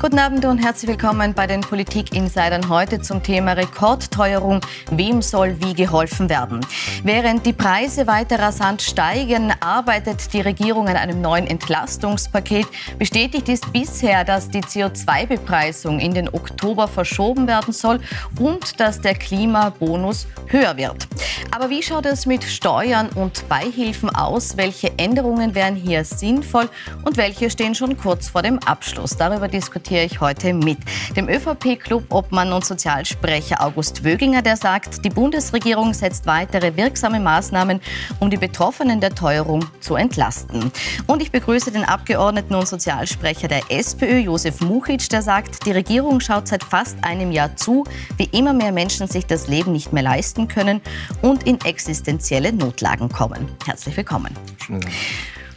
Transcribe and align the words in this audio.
Guten 0.00 0.18
Abend 0.18 0.46
und 0.46 0.56
herzlich 0.56 0.88
willkommen 0.88 1.34
bei 1.34 1.46
den 1.46 1.60
Politik-Insidern 1.60 2.70
heute 2.70 3.02
zum 3.02 3.22
Thema 3.22 3.52
Rekordteuerung. 3.52 4.62
Wem 4.90 5.20
soll 5.20 5.60
wie 5.60 5.74
geholfen 5.74 6.30
werden? 6.30 6.64
Während 7.04 7.44
die 7.44 7.52
Preise 7.52 8.06
weiter 8.06 8.38
rasant 8.38 8.80
steigen, 8.80 9.52
arbeitet 9.60 10.32
die 10.32 10.40
Regierung 10.40 10.88
an 10.88 10.96
einem 10.96 11.20
neuen 11.20 11.46
Entlastungspaket. 11.46 12.66
Bestätigt 12.98 13.50
ist 13.50 13.70
bisher, 13.74 14.24
dass 14.24 14.48
die 14.48 14.62
CO2-Bepreisung 14.62 16.00
in 16.00 16.14
den 16.14 16.30
Oktober 16.30 16.88
verschoben 16.88 17.46
werden 17.46 17.74
soll 17.74 18.00
und 18.38 18.80
dass 18.80 19.02
der 19.02 19.14
Klimabonus 19.14 20.26
höher 20.46 20.78
wird. 20.78 21.08
Aber 21.50 21.68
wie 21.68 21.82
schaut 21.82 22.06
es 22.06 22.24
mit 22.24 22.42
Steuern 22.44 23.10
und 23.10 23.46
Beihilfen 23.50 24.08
aus? 24.08 24.56
Welche 24.56 24.96
Änderungen 24.96 25.54
wären 25.54 25.76
hier 25.76 26.06
sinnvoll 26.06 26.70
und 27.04 27.18
welche 27.18 27.50
stehen 27.50 27.74
schon 27.74 27.98
kurz 27.98 28.30
vor 28.30 28.40
dem 28.40 28.58
Abschluss? 28.60 29.14
Darüber 29.18 29.46
diskutieren 29.46 29.89
diskutiere 29.90 30.04
ich 30.04 30.20
heute 30.20 30.52
mit 30.52 30.78
dem 31.16 31.28
ÖVP-Club 31.28 32.04
Obmann 32.10 32.52
und 32.52 32.64
Sozialsprecher 32.64 33.60
August 33.60 34.04
Wöginger, 34.04 34.40
der 34.40 34.56
sagt, 34.56 35.04
die 35.04 35.10
Bundesregierung 35.10 35.94
setzt 35.94 36.26
weitere 36.26 36.76
wirksame 36.76 37.18
Maßnahmen, 37.18 37.80
um 38.20 38.30
die 38.30 38.36
Betroffenen 38.36 39.00
der 39.00 39.16
Teuerung 39.16 39.64
zu 39.80 39.96
entlasten. 39.96 40.70
Und 41.08 41.22
ich 41.22 41.32
begrüße 41.32 41.72
den 41.72 41.84
Abgeordneten 41.84 42.54
und 42.54 42.68
Sozialsprecher 42.68 43.48
der 43.48 43.62
SPÖ, 43.68 44.18
Josef 44.18 44.60
Muchitsch, 44.60 45.10
der 45.10 45.22
sagt, 45.22 45.66
die 45.66 45.72
Regierung 45.72 46.20
schaut 46.20 46.46
seit 46.46 46.62
fast 46.62 47.02
einem 47.02 47.32
Jahr 47.32 47.56
zu, 47.56 47.82
wie 48.16 48.28
immer 48.30 48.52
mehr 48.52 48.70
Menschen 48.70 49.08
sich 49.08 49.26
das 49.26 49.48
Leben 49.48 49.72
nicht 49.72 49.92
mehr 49.92 50.04
leisten 50.04 50.46
können 50.46 50.80
und 51.20 51.48
in 51.48 51.60
existenzielle 51.64 52.52
Notlagen 52.52 53.08
kommen. 53.08 53.48
Herzlich 53.66 53.96
willkommen. 53.96 54.36
Dank. 54.68 54.86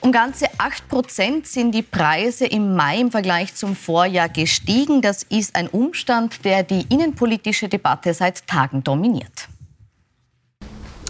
Um 0.03 0.11
ganze 0.11 0.47
8 0.57 0.89
Prozent 0.89 1.47
sind 1.47 1.71
die 1.71 1.81
Preise 1.81 2.45
im 2.45 2.75
Mai 2.75 2.99
im 2.99 3.09
Vergleich 3.09 3.55
zum 3.55 3.73
Vorjahr 3.73 4.27
gestiegen. 4.27 5.01
Das 5.01 5.23
ist 5.23 5.55
ein 5.55 5.69
Umstand, 5.69 6.43
der 6.43 6.63
die 6.63 6.85
innenpolitische 6.89 7.69
Debatte 7.69 8.13
seit 8.13 8.45
Tagen 8.45 8.83
dominiert. 8.83 9.47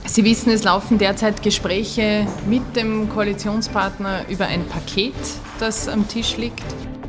Sie 0.06 0.24
wissen, 0.24 0.52
es 0.52 0.64
laufen 0.64 1.00
derzeit 1.00 1.42
Gespräche 1.42 2.28
mit 2.48 2.76
dem 2.76 3.10
Koalitionspartner 3.10 4.30
über 4.30 4.46
ein 4.46 4.64
Paket, 4.68 5.16
das 5.58 5.88
am 5.88 6.08
Tisch 6.08 6.38
liegt. 6.38 6.62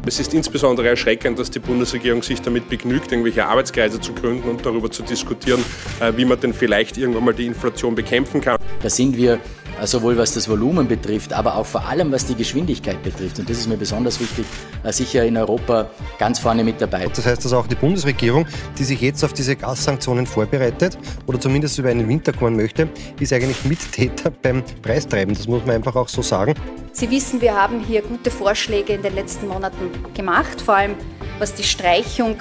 Es 0.07 0.19
ist 0.19 0.33
insbesondere 0.33 0.89
erschreckend, 0.89 1.39
dass 1.39 1.51
die 1.51 1.59
Bundesregierung 1.59 2.23
sich 2.23 2.41
damit 2.41 2.71
begnügt, 2.71 3.13
irgendwelche 3.13 3.45
Arbeitskreise 3.45 4.01
zu 4.01 4.15
gründen 4.15 4.49
und 4.49 4.65
darüber 4.65 4.91
zu 4.91 5.03
diskutieren, 5.03 5.63
äh, 6.01 6.13
wie 6.17 6.25
man 6.25 6.41
denn 6.41 6.55
vielleicht 6.55 6.97
irgendwann 6.97 7.25
mal 7.25 7.35
die 7.35 7.45
Inflation 7.45 7.95
bekämpfen 7.95 8.41
kann. 8.41 8.57
Da 8.83 8.89
sind 8.89 9.17
wir 9.19 9.39
sowohl 9.83 10.17
was 10.17 10.35
das 10.35 10.49
Volumen 10.49 10.89
betrifft, 10.89 11.33
aber 11.33 11.57
auch 11.57 11.67
vor 11.67 11.87
allem 11.87 12.13
was 12.13 12.27
die 12.27 12.35
Geschwindigkeit 12.35 13.03
betrifft. 13.03 13.39
Und 13.39 13.51
das 13.51 13.59
ist 13.59 13.69
mir 13.69 13.77
besonders 13.77 14.21
wichtig, 14.21 14.47
äh, 14.83 14.93
sicher 14.93 15.25
in 15.25 15.37
Europa 15.37 15.91
ganz 16.19 16.39
vorne 16.39 16.65
mit 16.65 16.81
dabei. 16.81 17.09
Das 17.15 17.27
heißt, 17.27 17.45
dass 17.45 17.53
auch 17.53 17.67
die 17.67 17.75
Bundesregierung, 17.75 18.47
die 18.79 18.85
sich 18.85 19.01
jetzt 19.01 19.25
auf 19.25 19.33
diese 19.33 19.57
Gassanktionen 19.57 20.27
vorbereitet 20.27 20.99
oder 21.27 21.41
zumindest 21.41 21.79
über 21.79 21.91
einen 21.91 22.09
Winterkorn 22.09 22.57
möchte, 22.57 22.89
ist 23.21 23.33
eigentlich 23.33 23.65
Mittäter 23.65 24.31
beim 24.31 24.63
Preistreiben. 24.83 25.35
Das 25.35 25.47
muss 25.49 25.65
man 25.67 25.77
einfach 25.77 25.97
auch 25.97 26.09
so 26.09 26.23
sagen. 26.23 26.55
Sie 26.93 27.11
wissen, 27.11 27.41
wir 27.41 27.55
haben 27.55 27.81
hier 27.81 28.03
gute 28.03 28.31
Vorschläge 28.31 28.93
in 28.93 29.03
den 29.03 29.15
letzten 29.15 29.49
Monaten 29.49 29.91
gemacht, 30.15 30.61
vor 30.61 30.77
allem 30.77 30.95
was 31.39 31.55
die 31.55 31.65
Streichung 31.65 32.37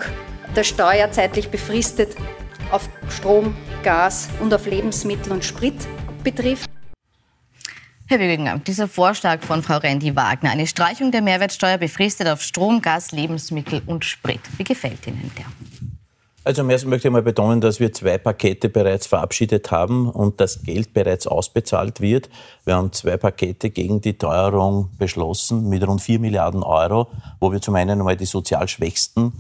der 0.56 0.64
Steuer 0.64 1.12
zeitlich 1.12 1.50
befristet 1.50 2.16
auf 2.72 2.88
Strom, 3.10 3.56
Gas 3.84 4.30
und 4.40 4.54
auf 4.54 4.66
Lebensmittel 4.66 5.32
und 5.32 5.44
Sprit 5.44 5.76
betrifft. 6.24 6.73
Herr 8.14 8.20
Wöginger, 8.20 8.60
dieser 8.60 8.88
Vorschlag 8.88 9.42
von 9.42 9.64
Frau 9.64 9.78
Rendi 9.78 10.16
Wagner, 10.16 10.52
eine 10.52 10.68
Streichung 10.68 11.12
der 11.12 11.24
Mehrwertsteuer 11.24 11.80
befristet 11.80 12.28
auf 12.28 12.44
Strom, 12.44 12.80
Gas, 12.80 13.12
Lebensmittel 13.12 13.82
und 13.88 14.06
Sprit. 14.06 14.40
Wie 14.56 14.64
gefällt 14.64 15.08
Ihnen 15.08 15.32
der? 15.36 15.46
Also 16.44 16.62
am 16.62 16.70
ersten 16.70 16.90
möchte 16.90 17.08
ich 17.08 17.12
mal 17.12 17.24
betonen, 17.24 17.60
dass 17.60 17.80
wir 17.80 17.92
zwei 17.92 18.20
Pakete 18.20 18.70
bereits 18.70 19.08
verabschiedet 19.08 19.72
haben 19.72 20.08
und 20.08 20.40
das 20.40 20.62
Geld 20.62 20.94
bereits 20.94 21.26
ausbezahlt 21.26 22.02
wird. 22.02 22.30
Wir 22.66 22.76
haben 22.76 22.92
zwei 22.92 23.18
Pakete 23.18 23.72
gegen 23.72 24.00
die 24.00 24.16
Teuerung 24.16 24.92
beschlossen 25.00 25.68
mit 25.68 25.88
rund 25.88 26.04
vier 26.04 26.20
Milliarden 26.20 26.62
Euro, 26.62 27.08
wo 27.40 27.52
wir 27.52 27.62
zum 27.62 27.74
einen 27.74 28.00
einmal 28.00 28.16
die 28.16 28.26
sozial 28.26 28.68
Schwächsten 28.68 29.34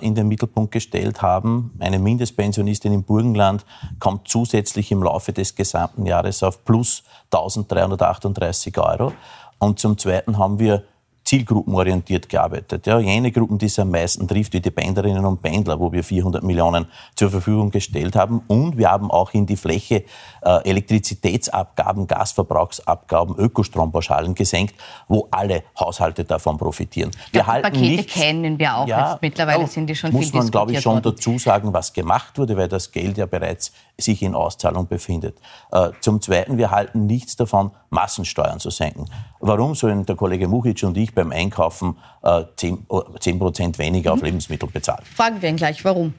in 0.00 0.14
den 0.14 0.28
Mittelpunkt 0.28 0.72
gestellt 0.72 1.22
haben. 1.22 1.72
Eine 1.78 1.98
Mindestpensionistin 1.98 2.92
im 2.92 3.04
Burgenland 3.04 3.64
kommt 3.98 4.28
zusätzlich 4.28 4.92
im 4.92 5.02
Laufe 5.02 5.32
des 5.32 5.54
gesamten 5.54 6.06
Jahres 6.06 6.42
auf 6.42 6.64
plus 6.64 7.02
1338 7.32 8.76
Euro. 8.78 9.12
Und 9.58 9.78
zum 9.78 9.96
Zweiten 9.96 10.38
haben 10.38 10.58
wir 10.58 10.82
zielgruppenorientiert 11.24 12.28
gearbeitet. 12.28 12.86
Ja, 12.86 12.98
jene 12.98 13.30
Gruppen, 13.30 13.58
die 13.58 13.66
es 13.66 13.78
am 13.78 13.90
meisten 13.90 14.26
trifft, 14.26 14.52
wie 14.52 14.60
die 14.60 14.70
Pendlerinnen 14.70 15.24
und 15.24 15.40
Pendler, 15.40 15.78
wo 15.78 15.92
wir 15.92 16.02
400 16.02 16.42
Millionen 16.42 16.86
zur 17.14 17.30
Verfügung 17.30 17.70
gestellt 17.70 18.16
haben. 18.16 18.42
Und 18.48 18.76
wir 18.76 18.90
haben 18.90 19.10
auch 19.10 19.32
in 19.32 19.46
die 19.46 19.56
Fläche 19.56 20.04
äh, 20.42 20.68
Elektrizitätsabgaben, 20.68 22.06
Gasverbrauchsabgaben, 22.06 23.36
Ökostrompauschalen 23.36 24.34
gesenkt, 24.34 24.74
wo 25.08 25.28
alle 25.30 25.62
Haushalte 25.78 26.24
davon 26.24 26.58
profitieren. 26.58 27.10
Wir 27.30 27.46
halten 27.46 27.62
Pakete 27.62 27.84
nichts, 27.84 28.14
kennen 28.14 28.58
wir 28.58 28.76
auch 28.76 28.86
ja, 28.86 29.12
jetzt. 29.12 29.22
Mittlerweile 29.22 29.66
sind 29.66 29.86
die 29.86 29.94
schon 29.94 30.12
muss 30.12 30.30
viel 30.30 30.40
man, 30.40 30.50
glaube 30.50 30.72
ich, 30.72 30.80
schon 30.80 30.94
worden. 30.94 31.14
dazu 31.16 31.38
sagen, 31.38 31.72
was 31.72 31.92
gemacht 31.92 32.38
wurde, 32.38 32.56
weil 32.56 32.68
das 32.68 32.90
Geld 32.90 33.18
ja 33.18 33.26
bereits 33.26 33.72
sich 33.98 34.22
in 34.22 34.34
Auszahlung 34.34 34.88
befindet. 34.88 35.38
Äh, 35.70 35.90
zum 36.00 36.20
Zweiten, 36.20 36.58
wir 36.58 36.70
halten 36.70 37.06
nichts 37.06 37.36
davon, 37.36 37.70
Massensteuern 37.90 38.58
zu 38.58 38.70
senken. 38.70 39.04
Warum 39.38 39.74
sollen 39.74 40.06
der 40.06 40.16
Kollege 40.16 40.48
Muchic 40.48 40.82
und 40.82 40.96
ich 40.96 41.11
beim 41.14 41.32
Einkaufen 41.32 41.96
äh, 42.22 42.44
10, 42.56 42.86
10 43.20 43.38
Prozent 43.38 43.78
weniger 43.78 44.10
mhm. 44.10 44.18
auf 44.18 44.24
Lebensmittel 44.24 44.68
bezahlen? 44.68 45.04
Fragen 45.14 45.40
wir 45.42 45.48
ihn 45.48 45.56
gleich, 45.56 45.84
warum? 45.84 46.14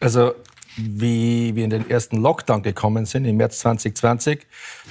Also 0.00 0.34
wie 0.76 1.54
wir 1.56 1.64
in 1.64 1.70
den 1.70 1.88
ersten 1.88 2.18
Lockdown 2.18 2.62
gekommen 2.62 3.06
sind, 3.06 3.24
im 3.24 3.38
März 3.38 3.60
2020, 3.60 4.46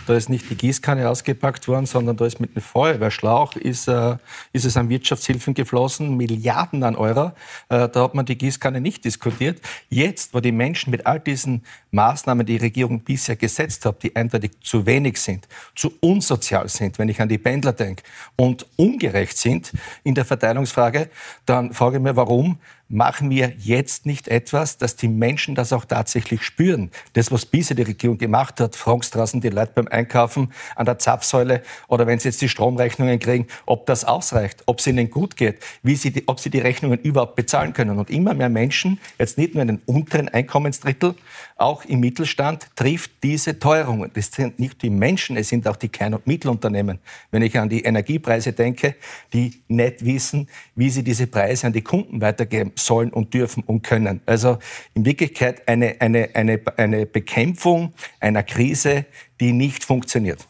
da 0.07 0.16
ist 0.16 0.29
nicht 0.29 0.50
die 0.50 0.56
Gießkanne 0.56 1.09
ausgepackt 1.09 1.68
worden, 1.68 1.85
sondern 1.85 2.18
da 2.18 2.25
ist 2.25 2.40
mit 2.40 2.56
einem 2.56 2.63
Feuerwehrschlauch 2.63 3.56
ist, 3.56 3.88
äh, 3.88 4.18
ist 4.53 4.66
es 4.66 4.78
an 4.78 4.90
Wirtschaftshilfen 4.90 5.53
geflossen, 5.53 6.18
Milliarden 6.18 6.84
an 6.84 6.96
Euro. 6.96 7.31
Äh, 7.69 7.90
da 7.90 8.03
hat 8.03 8.16
man 8.16 8.25
die 8.25 8.38
Gießkanne 8.38 8.81
nicht 8.81 9.06
diskutiert. 9.06 9.62
Jetzt, 9.90 10.34
wo 10.34 10.40
die 10.40 10.51
Menschen 10.51 10.91
mit 10.91 11.06
all 11.06 11.19
diesen 11.19 11.63
Maßnahmen, 11.91 12.46
die 12.46 12.57
die 12.57 12.63
Regierung 12.63 13.02
bisher 13.02 13.35
gesetzt 13.35 13.85
hat, 13.85 14.02
die 14.03 14.16
eindeutig 14.16 14.52
zu 14.62 14.85
wenig 14.85 15.19
sind, 15.22 15.47
zu 15.75 15.94
unsozial 16.00 16.69
sind, 16.69 17.00
wenn 17.00 17.09
ich 17.09 17.22
an 17.22 17.29
die 17.29 17.38
Pendler 17.38 17.73
denke, 17.73 18.03
und 18.35 18.66
ungerecht 18.78 19.38
sind 19.38 19.72
in 20.03 20.16
der 20.16 20.25
Verteilungsfrage, 20.25 21.09
dann 21.46 21.73
frage 21.73 21.97
ich 21.97 22.03
mir, 22.03 22.16
warum 22.16 22.59
machen 22.88 23.29
wir 23.29 23.53
jetzt 23.57 24.06
nicht 24.06 24.28
etwas, 24.28 24.78
dass 24.78 24.96
die 24.96 25.07
Menschen 25.07 25.56
das 25.56 25.73
auch 25.75 25.86
tatsächlich 25.86 26.44
spüren. 26.44 26.91
Das, 27.13 27.31
was 27.31 27.46
bisher 27.46 27.75
die 27.75 27.84
Regierung 27.84 28.18
gemacht 28.18 28.59
hat, 28.59 28.75
Frankstraßen, 28.75 29.41
die 29.41 29.50
Leute 29.50 29.74
beim 29.75 29.88
Einkaufen 29.88 30.52
an 30.75 30.86
der 30.86 30.97
Zapfsäule 30.97 31.62
oder 31.88 32.08
wenn 32.08 32.19
sie 32.19 32.30
jetzt 32.30 32.41
die 32.41 32.50
Stromrechnungen 32.50 33.19
kriegen, 33.19 33.47
ob 33.66 33.85
das 33.85 34.06
ausreicht, 34.06 34.64
ob 34.66 34.80
es 34.80 34.88
ihnen 34.88 35.09
gut 35.09 35.35
geht, 35.35 35.59
wie 35.84 35.96
sie 35.96 36.12
die, 36.12 36.28
ob 36.28 36.40
sie 36.40 36.50
die 36.50 36.59
Rechnungen 36.59 37.00
überhaupt 37.00 37.35
bezahlen 37.35 37.74
können. 37.74 37.97
Und 37.97 38.09
immer 38.09 38.34
mehr 38.34 38.50
Menschen, 38.50 39.00
jetzt 39.19 39.38
nicht 39.38 39.53
nur 39.53 39.62
in 39.62 39.68
den 39.68 39.81
unteren 39.85 40.30
Einkommensdrittel, 40.30 41.16
auch 41.58 41.85
im 41.85 42.02
Mittelstand, 42.02 42.68
trifft 42.75 43.12
diese 43.24 43.59
Teuerungen. 43.59 44.12
Das 44.14 44.31
sind 44.31 44.59
nicht 44.59 44.81
die 44.81 44.90
Menschen, 44.90 45.38
es 45.38 45.50
sind 45.50 45.68
auch 45.68 45.78
die 45.78 45.90
Klein- 45.90 46.14
und 46.14 46.28
Mittelunternehmen. 46.28 47.00
Wenn 47.31 47.41
ich 47.41 47.58
an 47.58 47.69
die 47.69 47.84
Energiepreise 47.84 48.52
denke, 48.52 48.96
die 49.31 49.62
nicht 49.68 50.03
wissen, 50.03 50.50
wie 50.75 50.90
sie 50.90 51.03
diese 51.03 51.28
Preise 51.28 51.68
an 51.68 51.74
die 51.74 51.81
Kunden 51.81 52.22
weitergeben 52.22 52.74
sollen 52.75 53.12
und 53.12 53.34
dürfen 53.34 53.64
und 53.64 53.84
können. 53.84 54.22
Also 54.25 54.58
in 54.94 55.06
Wirklichkeit 55.06 55.65
eine, 55.68 55.96
eine, 56.00 56.30
eine, 56.34 56.59
eine 56.78 57.06
Bekämpfung 57.06 57.94
einer 58.20 58.44
Krise, 58.44 59.06
die 59.40 59.53
nicht 59.53 59.84
funktioniert. 59.84 60.47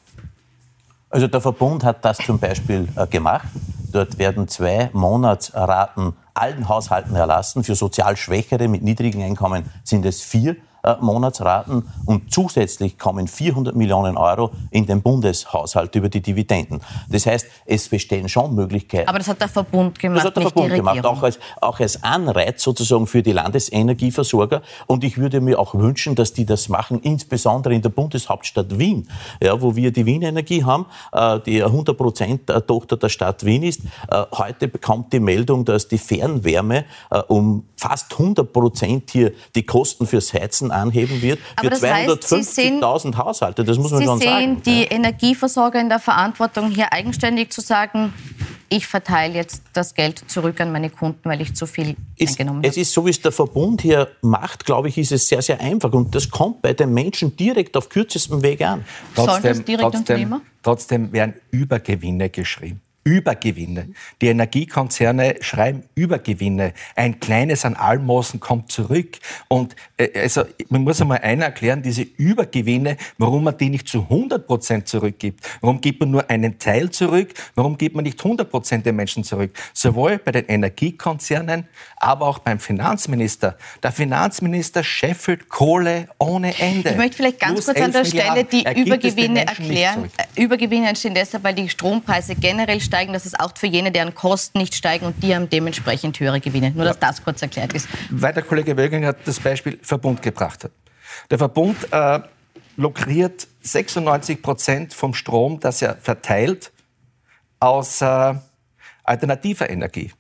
Also 1.10 1.28
der 1.28 1.42
Verbund 1.42 1.84
hat 1.84 2.04
das 2.04 2.18
zum 2.18 2.40
Beispiel 2.40 2.88
äh, 2.96 3.08
gemacht. 3.08 3.48
Dort 3.92 4.18
werden 4.18 4.48
zwei 4.48 4.90
Monatsraten 4.92 6.14
allen 6.34 6.68
Haushalten 6.68 7.16
erlassen. 7.16 7.64
Für 7.64 7.76
sozial 7.76 8.18
Schwächere 8.18 8.68
mit 8.68 8.84
niedrigen 8.84 9.24
Einkommen 9.24 9.72
sind 9.84 10.06
es 10.06 10.22
vier 10.22 10.58
Monatsraten 11.02 11.84
und 12.06 12.34
zusätzlich 12.34 12.98
kommen 12.98 13.28
400 13.28 13.76
Millionen 13.76 14.18
Euro 14.18 14.52
in 14.72 14.86
den 14.86 15.02
Bundeshaushalt 15.02 15.96
über 15.96 16.10
die 16.10 16.22
Dividenden. 16.22 16.82
Das 17.10 17.26
heißt, 17.26 17.48
es 17.66 17.90
bestehen 17.90 18.30
schon 18.30 18.56
Möglichkeiten. 18.56 19.08
Aber 19.08 19.18
das 19.18 19.28
hat 19.28 19.42
der 19.42 19.50
Verbund 19.50 20.00
gemacht. 20.00 20.20
Das 20.20 20.26
hat 20.26 20.36
der 20.38 20.44
Verbund 20.44 20.74
gemacht, 20.74 21.06
auch 21.06 21.24
als, 21.24 21.40
auch 21.62 21.80
als 21.80 22.04
Anreiz 22.04 22.64
sozusagen 22.64 23.08
für 23.08 23.24
die 23.24 23.32
Landesenergieversorger. 23.32 24.62
Und 24.88 25.04
ich 25.04 25.18
würde 25.18 25.42
mir 25.42 25.60
auch 25.60 25.76
wünschen, 25.76 26.16
dass 26.16 26.34
die 26.34 26.46
das 26.46 26.70
machen, 26.70 27.00
insbesondere 27.00 27.74
in 27.74 27.82
der 27.82 27.90
Bundeshauptstadt 27.90 28.78
Wien, 28.78 29.08
ja, 29.42 29.62
wo 29.62 29.76
wir 29.76 29.92
die 29.92 30.06
Wien 30.06 30.22
Energie 30.22 30.64
haben, 30.64 30.86
äh, 31.12 31.40
die 31.40 31.64
100 31.64 31.98
Prozent 31.98 32.48
Tochter 32.68 32.98
der 32.98 33.10
Stadt 33.10 33.46
Wien 33.46 33.64
ist. 33.64 33.82
Äh, 34.10 34.24
heute 34.32 34.68
bekommt 34.68 35.14
die 35.14 35.20
Meldung, 35.20 35.66
dass 35.66 35.88
die 35.88 35.98
Fernwärme 35.98 36.86
äh, 37.10 37.20
um 37.28 37.66
fast 37.78 38.14
100 38.14 38.52
Prozent 38.52 39.12
hier 39.12 39.34
die 39.56 39.66
Kosten 39.66 40.08
fürs 40.08 40.34
Heizen 40.34 40.72
anheben 40.76 41.22
wird 41.22 41.40
für 41.60 41.68
250.000 41.68 43.18
Haushalte. 43.18 43.64
Das 43.64 43.78
muss 43.78 43.92
man 43.92 44.00
Sie 44.00 44.06
schon 44.06 44.20
sagen. 44.20 44.38
Sie 44.40 44.42
sehen 44.42 44.62
die 44.64 44.84
ja. 44.84 44.92
Energieversorger 44.92 45.80
in 45.80 45.90
der 45.90 46.00
Verantwortung, 46.00 46.70
hier 46.72 46.92
eigenständig 46.94 47.52
zu 47.52 47.62
sagen, 47.62 48.14
ich 48.70 48.88
verteile 48.88 49.36
jetzt 49.36 49.64
das 49.74 49.94
Geld 49.94 50.24
zurück 50.30 50.60
an 50.60 50.72
meine 50.72 50.90
Kunden, 50.90 51.30
weil 51.30 51.42
ich 51.42 51.54
zu 51.54 51.66
viel 51.68 51.96
es, 52.18 52.32
eingenommen 52.32 52.60
habe. 52.60 52.68
Es 52.68 52.78
ist 52.78 52.92
so, 52.92 53.06
wie 53.06 53.12
es 53.12 53.22
der 53.22 53.32
Verbund 53.32 53.82
hier 53.82 54.10
macht, 54.22 54.66
glaube 54.66 54.90
ich, 54.90 54.98
ist 54.98 55.12
es 55.12 55.28
sehr, 55.28 55.42
sehr 55.42 55.62
einfach. 55.62 55.92
Und 55.94 56.16
das 56.16 56.30
kommt 56.30 56.62
bei 56.62 56.74
den 56.74 56.94
Menschen 56.94 57.36
direkt 57.38 57.78
auf 57.78 57.90
kürzestem 57.90 58.42
Weg 58.42 58.62
an. 58.62 58.84
Trotzdem, 59.14 59.34
Soll 59.34 59.42
das 59.42 59.64
direkt 59.66 59.92
trotzdem, 59.94 60.42
trotzdem 60.64 61.12
werden 61.12 61.36
Übergewinne 61.52 62.30
geschrieben. 62.30 62.82
Übergewinne. 63.06 63.90
Die 64.20 64.28
Energiekonzerne 64.28 65.36
schreiben 65.42 65.84
Übergewinne. 65.94 66.74
Ein 66.96 67.20
kleines 67.20 67.64
an 67.64 67.76
Almosen 67.76 68.40
kommt 68.40 68.72
zurück. 68.72 69.20
Und 69.48 69.76
äh, 69.98 70.10
also, 70.20 70.44
man 70.70 70.84
muss 70.84 71.00
einmal 71.02 71.20
einer 71.20 71.46
erklären, 71.46 71.84
diese 71.84 72.02
Übergewinne, 72.02 72.98
warum 73.20 73.44
man 73.44 73.56
die 73.60 73.70
nicht 73.70 73.88
zu 73.88 74.02
100 74.02 74.48
Prozent 74.48 74.88
zurückgibt. 74.88 75.48
Warum 75.62 75.82
gibt 75.82 76.00
man 76.00 76.10
nur 76.10 76.28
einen 76.32 76.58
Teil 76.58 76.90
zurück? 76.90 77.32
Warum 77.54 77.78
gibt 77.78 77.96
man 77.96 78.06
nicht 78.06 78.20
100 78.20 78.50
Prozent 78.50 78.88
den 78.88 78.96
Menschen 78.96 79.24
zurück? 79.24 79.56
Sowohl 79.72 80.18
bei 80.18 80.32
den 80.32 80.46
Energiekonzernen, 80.46 81.68
aber 81.98 82.26
auch 82.26 82.40
beim 82.40 82.58
Finanzminister. 82.58 83.56
Der 83.84 83.92
Finanzminister 83.92 84.84
scheffelt 84.84 85.48
Kohle 85.48 86.08
ohne 86.18 86.58
Ende. 86.58 86.90
Ich 86.90 86.98
möchte 86.98 87.18
vielleicht 87.18 87.40
ganz 87.40 87.54
Plus 87.54 87.66
kurz 87.68 87.82
an 87.82 87.92
der 87.92 88.06
Stelle 88.06 88.44
die 88.46 88.66
Übergewinne 88.84 89.46
erklären. 89.46 90.10
Übergewinne 90.36 90.90
entstehen 90.90 91.14
deshalb, 91.14 91.44
weil 91.44 91.54
die 91.54 91.70
Strompreise 91.70 92.34
generell 92.34 92.82
steigen 92.82 92.95
steigen, 92.96 93.12
dass 93.12 93.26
es 93.26 93.38
auch 93.38 93.52
für 93.58 93.68
jene, 93.68 93.92
deren 93.92 94.16
Kosten 94.16 94.58
nicht 94.58 94.74
steigen 94.74 95.06
und 95.06 95.22
die 95.22 95.36
haben 95.36 95.50
dementsprechend 95.50 96.18
höhere 96.18 96.40
Gewinne. 96.40 96.72
Nur, 96.72 96.86
dass 96.86 96.98
das 96.98 97.22
kurz 97.22 97.42
erklärt 97.42 97.74
ist. 97.74 97.90
Weil 98.10 98.34
der 98.34 98.44
Kollege 98.44 98.78
Wöging 98.78 99.06
hat 99.06 99.18
das 99.26 99.38
Beispiel 99.38 99.78
Verbund 99.82 100.22
gebracht 100.22 100.64
hat. 100.64 100.72
Der 101.30 101.38
Verbund 101.38 101.76
äh, 101.92 102.22
lukriert 102.78 103.48
96 103.64 104.42
Prozent 104.42 104.94
vom 104.94 105.14
Strom, 105.14 105.60
das 105.60 105.82
er 105.82 105.98
verteilt, 105.98 106.72
aus 107.60 108.02
äh, 108.02 108.34
alternativer 109.04 109.70
Energie. 109.70 110.14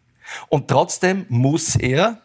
Und 0.49 0.67
trotzdem 0.67 1.25
muss 1.29 1.77
er 1.77 2.17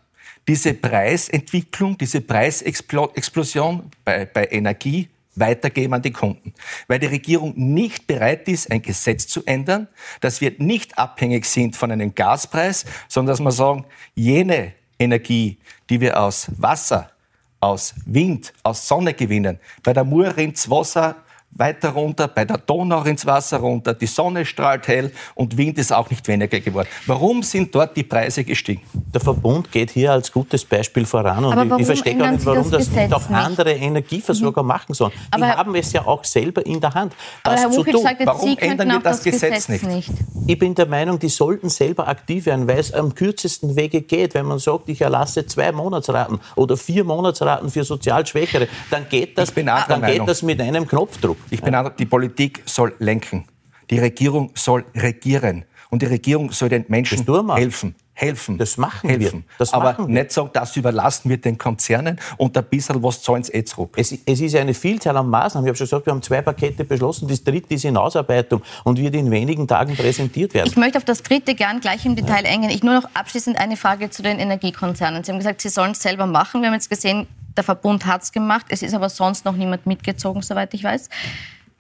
diese 0.49 0.75
Preisentwicklung, 0.75 1.97
diese 1.97 2.23
Preisexplosion 2.23 3.89
bei, 4.05 4.25
bei 4.25 4.49
Energie 4.51 5.09
weitergeben 5.41 5.95
an 5.95 6.03
die 6.03 6.13
Kunden. 6.13 6.55
Weil 6.87 6.99
die 6.99 7.07
Regierung 7.07 7.55
nicht 7.57 8.07
bereit 8.07 8.47
ist, 8.49 8.71
ein 8.71 8.83
Gesetz 8.83 9.27
zu 9.27 9.45
ändern, 9.45 9.89
dass 10.21 10.41
wir 10.41 10.53
nicht 10.59 10.99
abhängig 10.99 11.47
sind 11.47 11.77
von 11.77 11.91
einem 11.91 12.15
Gaspreis, 12.15 12.85
sondern 13.09 13.33
dass 13.33 13.41
wir 13.41 13.53
sagen, 13.53 13.87
jene 14.15 14.75
Energie, 14.99 15.59
die 15.89 16.01
wir 16.01 16.21
aus 16.21 16.51
Wasser, 16.59 17.11
aus 17.59 17.95
Wind, 18.07 18.53
aus 18.63 18.87
Sonne 18.87 19.15
gewinnen, 19.15 19.59
bei 19.83 19.93
der 19.93 20.05
Mur 20.05 20.37
rinnt 20.37 20.71
Wasser 20.71 21.17
weiter 21.53 21.91
runter, 21.91 22.29
bei 22.29 22.45
der 22.45 22.59
Donau 22.59 23.03
ins 23.03 23.27
Wasser 23.27 23.59
runter, 23.59 23.95
die 23.95 24.07
Sonne 24.07 24.45
strahlt 24.47 24.89
hell 24.89 25.13
und 25.35 25.57
Wind 25.57 25.79
ist 25.79 25.93
auch 25.93 26.09
nicht 26.09 26.27
weniger 26.29 26.61
geworden. 26.61 26.89
Warum 27.07 27.43
sind 27.43 27.75
dort 27.75 27.97
die 27.97 28.05
Preise 28.05 28.45
gestiegen? 28.45 28.83
Der 28.93 29.21
Verbund 29.21 29.71
geht 29.71 29.91
hier 29.91 30.13
als 30.13 30.33
gutes 30.33 30.65
Beispiel 30.65 31.05
voran 31.05 31.45
und 31.45 31.73
ich, 31.73 31.81
ich, 31.81 31.87
verstehe 31.87 32.17
gar 32.17 32.33
nicht, 32.33 32.47
warum 32.47 32.71
das, 32.71 32.87
das 32.87 32.91
nicht 32.91 33.13
auch 33.13 33.29
andere 33.31 33.73
Energieversorger 33.73 34.63
mhm. 34.63 34.69
machen 34.69 34.95
sollen. 34.95 35.13
Aber 35.31 35.47
die 35.47 35.53
haben 35.53 35.75
es 35.75 35.93
ja 35.93 36.07
auch 36.07 36.25
selber 36.25 36.65
in 36.65 36.81
der 36.81 36.95
Hand, 36.95 37.15
das 37.43 37.71
zu 37.71 37.85
tun. 37.85 38.03
Sagt, 38.03 38.25
warum 38.25 38.57
ändern 38.57 38.89
wir 38.89 39.01
das, 39.01 39.17
das 39.17 39.25
Gesetz, 39.25 39.67
Gesetz 39.67 39.83
nicht? 39.83 40.09
nicht? 40.09 40.11
Ich 40.47 40.59
bin 40.59 40.75
der 40.75 40.87
Meinung, 40.87 41.19
die 41.19 41.29
sollten 41.29 41.69
selber 41.69 42.09
aktiv 42.09 42.47
werden, 42.47 42.67
weil 42.67 42.79
es 42.79 42.93
am 42.93 43.15
kürzesten 43.15 43.77
Wege 43.77 44.03
geht. 44.03 44.35
Wenn 44.35 44.47
man 44.47 44.59
sagt, 44.59 44.89
ich 44.89 45.01
erlasse 45.01 45.47
zwei 45.47 45.73
Monatsraten 45.73 46.41
oder 46.57 46.77
vier 46.77 47.05
Monatsraten 47.05 47.71
für 47.71 47.85
sozial 47.85 48.27
Schwächere, 48.27 48.69
dann 48.91 49.09
geht 49.09 49.37
das, 49.37 49.53
dann 49.55 50.03
geht 50.03 50.27
das 50.27 50.43
mit 50.43 50.61
einem 50.61 50.87
Knopfdruck. 50.87 51.37
Ich 51.51 51.63
bin 51.63 51.75
auch, 51.75 51.91
die 51.91 52.07
Politik 52.07 52.63
soll 52.67 52.95
lenken. 52.99 53.45
Die 53.91 53.99
Regierung 53.99 54.51
soll 54.55 54.85
regieren. 54.95 55.65
Und 55.91 56.03
die 56.03 56.07
Regierung 56.07 56.53
soll 56.53 56.69
den 56.69 56.85
Menschen 56.89 57.27
helfen. 57.55 57.95
Helfen. 58.13 58.59
Das 58.59 58.77
machen 58.77 59.09
helfen. 59.09 59.39
wir. 59.39 59.55
Das 59.59 59.73
Aber 59.73 59.93
machen 59.93 60.13
nicht 60.13 60.31
sagen, 60.31 60.51
das 60.53 60.77
überlassen 60.77 61.31
wir 61.31 61.39
den 61.39 61.57
Konzernen 61.57 62.21
und 62.37 62.57
ein 62.57 62.65
bisschen 62.65 63.03
was 63.03 63.23
zahlen 63.23 63.43
sie 63.43 63.53
eh 63.55 63.65
zurück. 63.65 63.95
Es, 63.97 64.13
es 64.13 64.41
ist 64.41 64.55
eine 64.57 64.75
Vielzahl 64.75 65.17
an 65.17 65.31
Maßnahmen. 65.31 65.67
Ich 65.67 65.71
habe 65.71 65.77
schon 65.79 65.87
gesagt, 65.87 66.07
wir 66.07 66.13
haben 66.13 66.21
zwei 66.21 66.43
Pakete 66.43 66.85
beschlossen. 66.85 67.29
Das 67.29 67.43
dritte 67.43 67.73
ist 67.73 67.85
in 67.87 67.97
Ausarbeitung 67.97 68.61
und 68.85 68.99
wird 68.99 69.15
in 69.15 69.31
wenigen 69.31 69.67
Tagen 69.67 69.97
präsentiert 69.97 70.53
werden. 70.53 70.69
Ich 70.69 70.77
möchte 70.77 70.99
auf 70.99 71.05
das 71.05 71.23
dritte 71.23 71.55
gern 71.55 71.81
gleich 71.81 72.05
im 72.05 72.15
Detail 72.15 72.45
ja. 72.45 72.51
eingehen. 72.51 72.71
Ich 72.71 72.83
nur 72.83 72.93
noch 72.93 73.09
abschließend 73.15 73.59
eine 73.59 73.79
Frage 73.79 74.11
zu 74.11 74.23
den 74.23 74.39
Energiekonzernen. 74.39 75.25
Sie 75.25 75.33
haben 75.33 75.39
gesagt, 75.39 75.63
Sie 75.63 75.71
sollen 75.71 75.93
es 75.93 76.03
selber 76.03 76.27
machen. 76.27 76.61
Wir 76.61 76.69
haben 76.69 76.75
jetzt 76.75 76.91
gesehen, 76.91 77.27
der 77.57 77.65
Verbund 77.65 78.07
hat 78.07 78.23
es 78.23 78.33
gemacht. 78.33 78.67
Es 78.69 78.83
ist 78.83 78.95
aber 78.95 79.09
sonst 79.09 79.45
noch 79.45 79.57
niemand 79.57 79.87
mitgezogen, 79.87 80.43
soweit 80.43 80.73
ich 80.75 80.85
weiß. 80.85 81.09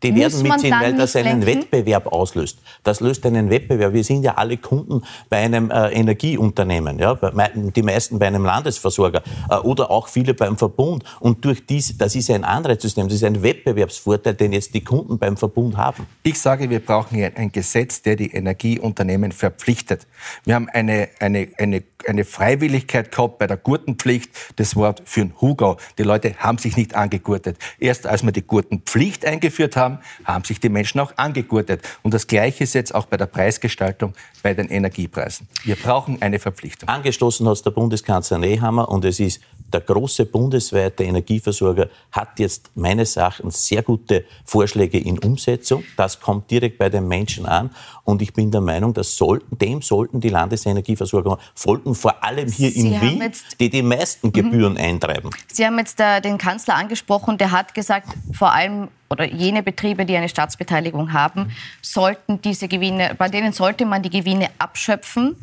Die 0.03 0.15
werden 0.15 0.43
mitziehen, 0.43 0.75
weil 0.81 0.97
das 0.97 1.15
einen 1.15 1.43
lenken? 1.43 1.63
Wettbewerb 1.63 2.07
auslöst. 2.07 2.59
Das 2.83 3.01
löst 3.01 3.27
einen 3.27 3.51
Wettbewerb. 3.51 3.93
Wir 3.93 4.05
sind 4.05 4.23
ja 4.23 4.35
alle 4.35 4.57
Kunden 4.57 5.03
bei 5.29 5.39
einem 5.39 5.71
äh, 5.71 5.89
Energieunternehmen, 5.89 6.99
ja, 6.99 7.19
die 7.55 7.83
meisten 7.83 8.19
bei 8.19 8.27
einem 8.27 8.45
Landesversorger 8.45 9.23
äh, 9.51 9.57
oder 9.57 9.91
auch 9.91 10.09
viele 10.09 10.33
beim 10.33 10.57
Verbund. 10.57 11.05
Und 11.21 11.45
durch 11.45 11.67
dies, 11.67 11.97
das 11.99 12.15
ist 12.15 12.31
ein 12.31 12.45
Anreizsystem, 12.45 13.09
das 13.09 13.17
ist 13.17 13.25
ein 13.25 13.43
Wettbewerbsvorteil, 13.43 14.35
den 14.35 14.53
jetzt 14.53 14.73
die 14.75 14.83
Kunden 14.83 15.19
beim 15.19 15.37
Verbund 15.37 15.77
haben. 15.77 16.07
Ich 16.23 16.41
sage, 16.41 16.71
wir 16.71 16.81
brauchen 16.81 17.17
hier 17.17 17.33
ein 17.37 17.53
Gesetz, 17.53 18.01
der 18.01 18.17
die 18.17 18.31
Energieunternehmen 18.31 19.33
verpflichtet. 19.33 20.07
Wir 20.45 20.55
haben 20.55 20.69
eine, 20.71 21.09
eine, 21.19 21.49
eine 21.59 21.83
eine 22.08 22.25
Freiwilligkeit 22.25 23.12
gehabt 23.12 23.38
bei 23.38 23.47
der 23.47 23.56
Gurtenpflicht. 23.56 24.31
Das 24.56 24.76
Wort 24.76 25.02
für 25.05 25.20
den 25.20 25.41
Hugo. 25.41 25.76
Die 25.99 26.02
Leute 26.02 26.35
haben 26.38 26.58
sich 26.58 26.76
nicht 26.76 26.94
angegurtet. 26.94 27.58
Erst 27.79 28.06
als 28.06 28.23
wir 28.23 28.32
die 28.32 28.43
Gurtenpflicht 28.43 29.25
eingeführt 29.25 29.76
haben, 29.76 29.99
haben 30.25 30.44
sich 30.44 30.61
die 30.61 30.69
Menschen 30.69 31.00
auch 31.00 31.12
angegurtet. 31.17 31.82
Und 32.02 32.14
das 32.14 32.26
Gleiche 32.26 32.64
ist 32.64 32.75
jetzt 32.75 32.94
auch 32.94 33.06
bei 33.06 33.17
der 33.17 33.26
Preisgestaltung 33.26 34.14
bei 34.43 34.55
den 34.55 34.69
Energiepreisen. 34.69 35.49
Wir 35.64 35.76
brauchen 35.76 36.20
eine 36.23 36.38
Verpflichtung. 36.38 36.88
Angestoßen 36.88 37.47
hat 37.49 37.64
der 37.64 37.70
Bundeskanzler 37.70 38.38
Nehammer 38.38 38.88
und 38.88 39.05
es 39.05 39.20
ist 39.20 39.41
der 39.73 39.81
große 39.81 40.27
bundesweite 40.27 41.05
Energieversorger 41.05 41.89
hat 42.13 42.39
jetzt 42.39 42.71
meines 42.75 43.17
Erachtens 43.17 43.67
sehr 43.67 43.83
gute 43.83 44.25
Vorschläge 44.45 44.99
in 44.99 45.19
Umsetzung. 45.19 45.85
Das 45.97 46.21
kommt 46.21 46.51
direkt 46.51 46.79
bei 46.79 46.89
den 46.89 47.09
Menschen 47.09 47.47
an 47.47 47.71
und 48.05 48.23
ich 48.23 48.33
bin 48.33 48.51
der 48.51 48.61
Meinung, 48.61 48.95
dass 48.95 49.17
sollten, 49.17 49.59
dem 49.59 49.83
sollten 49.83 50.21
die 50.21 50.29
Landesenergieversorger 50.29 51.39
folgen, 51.55 51.95
vor 51.95 52.23
allem 52.25 52.49
hier 52.49 52.71
Sie 52.71 52.81
in 52.81 53.01
Wien, 53.01 53.33
die 53.59 53.71
die 53.71 53.83
meisten 53.83 54.29
mhm. 54.29 54.33
Gebühren 54.33 54.73
mhm. 54.75 54.81
eintreiben. 54.81 55.31
Sie 55.53 55.65
haben 55.65 55.79
jetzt 55.79 56.01
äh, 56.01 56.21
den 56.21 56.39
Kanzler 56.39 56.75
angesprochen, 56.75 57.39
der 57.39 57.51
hat 57.51 57.75
gesagt, 57.75 58.09
vor 58.33 58.53
allem 58.53 58.89
oder 59.11 59.25
jene 59.25 59.63
Betriebe, 59.63 60.07
die 60.07 60.17
eine 60.17 60.29
Staatsbeteiligung 60.29 61.13
haben, 61.13 61.51
sollten 61.83 62.41
diese 62.43 62.69
Gewinne, 62.69 63.15
bei 63.19 63.29
denen 63.29 63.53
sollte 63.53 63.85
man 63.85 64.03
die 64.03 64.11
Gewinne 64.11 64.49
abschöpfen. 64.59 65.37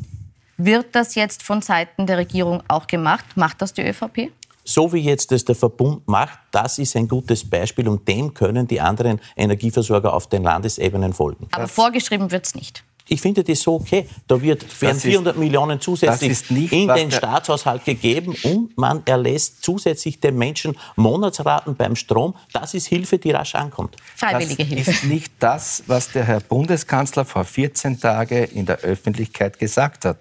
Wird 0.58 0.86
das 0.92 1.14
jetzt 1.14 1.44
von 1.44 1.62
Seiten 1.62 2.06
der 2.06 2.18
Regierung 2.18 2.62
auch 2.66 2.88
gemacht? 2.88 3.24
Macht 3.36 3.62
das 3.62 3.72
die 3.72 3.82
ÖVP? 3.82 4.32
so 4.68 4.92
wie 4.92 5.00
jetzt 5.00 5.32
das 5.32 5.46
der 5.46 5.54
Verbund 5.54 6.06
macht, 6.06 6.38
das 6.50 6.78
ist 6.78 6.94
ein 6.94 7.08
gutes 7.08 7.48
Beispiel 7.48 7.88
und 7.88 8.06
dem 8.06 8.34
können 8.34 8.68
die 8.68 8.80
anderen 8.80 9.18
Energieversorger 9.34 10.12
auf 10.12 10.26
den 10.28 10.42
Landesebenen 10.42 11.14
folgen. 11.14 11.48
Aber 11.52 11.62
das 11.62 11.72
vorgeschrieben 11.72 12.30
wird 12.30 12.46
es 12.46 12.54
nicht. 12.54 12.84
Ich 13.10 13.22
finde 13.22 13.42
das 13.42 13.62
so 13.62 13.76
okay. 13.76 14.06
Da 14.26 14.40
wird, 14.40 14.82
werden 14.82 15.00
400 15.00 15.34
ist, 15.34 15.40
Millionen 15.40 15.80
zusätzlich 15.80 16.50
nicht, 16.50 16.72
in 16.72 16.88
den 16.88 17.10
Staatshaushalt 17.10 17.86
gegeben 17.86 18.36
und 18.42 18.76
man 18.76 19.02
erlässt 19.06 19.62
zusätzlich 19.62 20.20
den 20.20 20.36
Menschen 20.36 20.76
Monatsraten 20.96 21.74
beim 21.74 21.96
Strom. 21.96 22.34
Das 22.52 22.74
ist 22.74 22.86
Hilfe, 22.86 23.18
die 23.18 23.30
rasch 23.30 23.54
ankommt. 23.54 23.96
Freiwillige 24.14 24.64
das 24.64 24.68
Hilfe. 24.74 24.90
ist 24.90 25.04
nicht 25.04 25.32
das, 25.38 25.84
was 25.86 26.12
der 26.12 26.24
Herr 26.24 26.40
Bundeskanzler 26.40 27.24
vor 27.24 27.44
14 27.44 27.98
Tagen 27.98 28.44
in 28.50 28.66
der 28.66 28.80
Öffentlichkeit 28.80 29.58
gesagt 29.58 30.04
hat. 30.04 30.18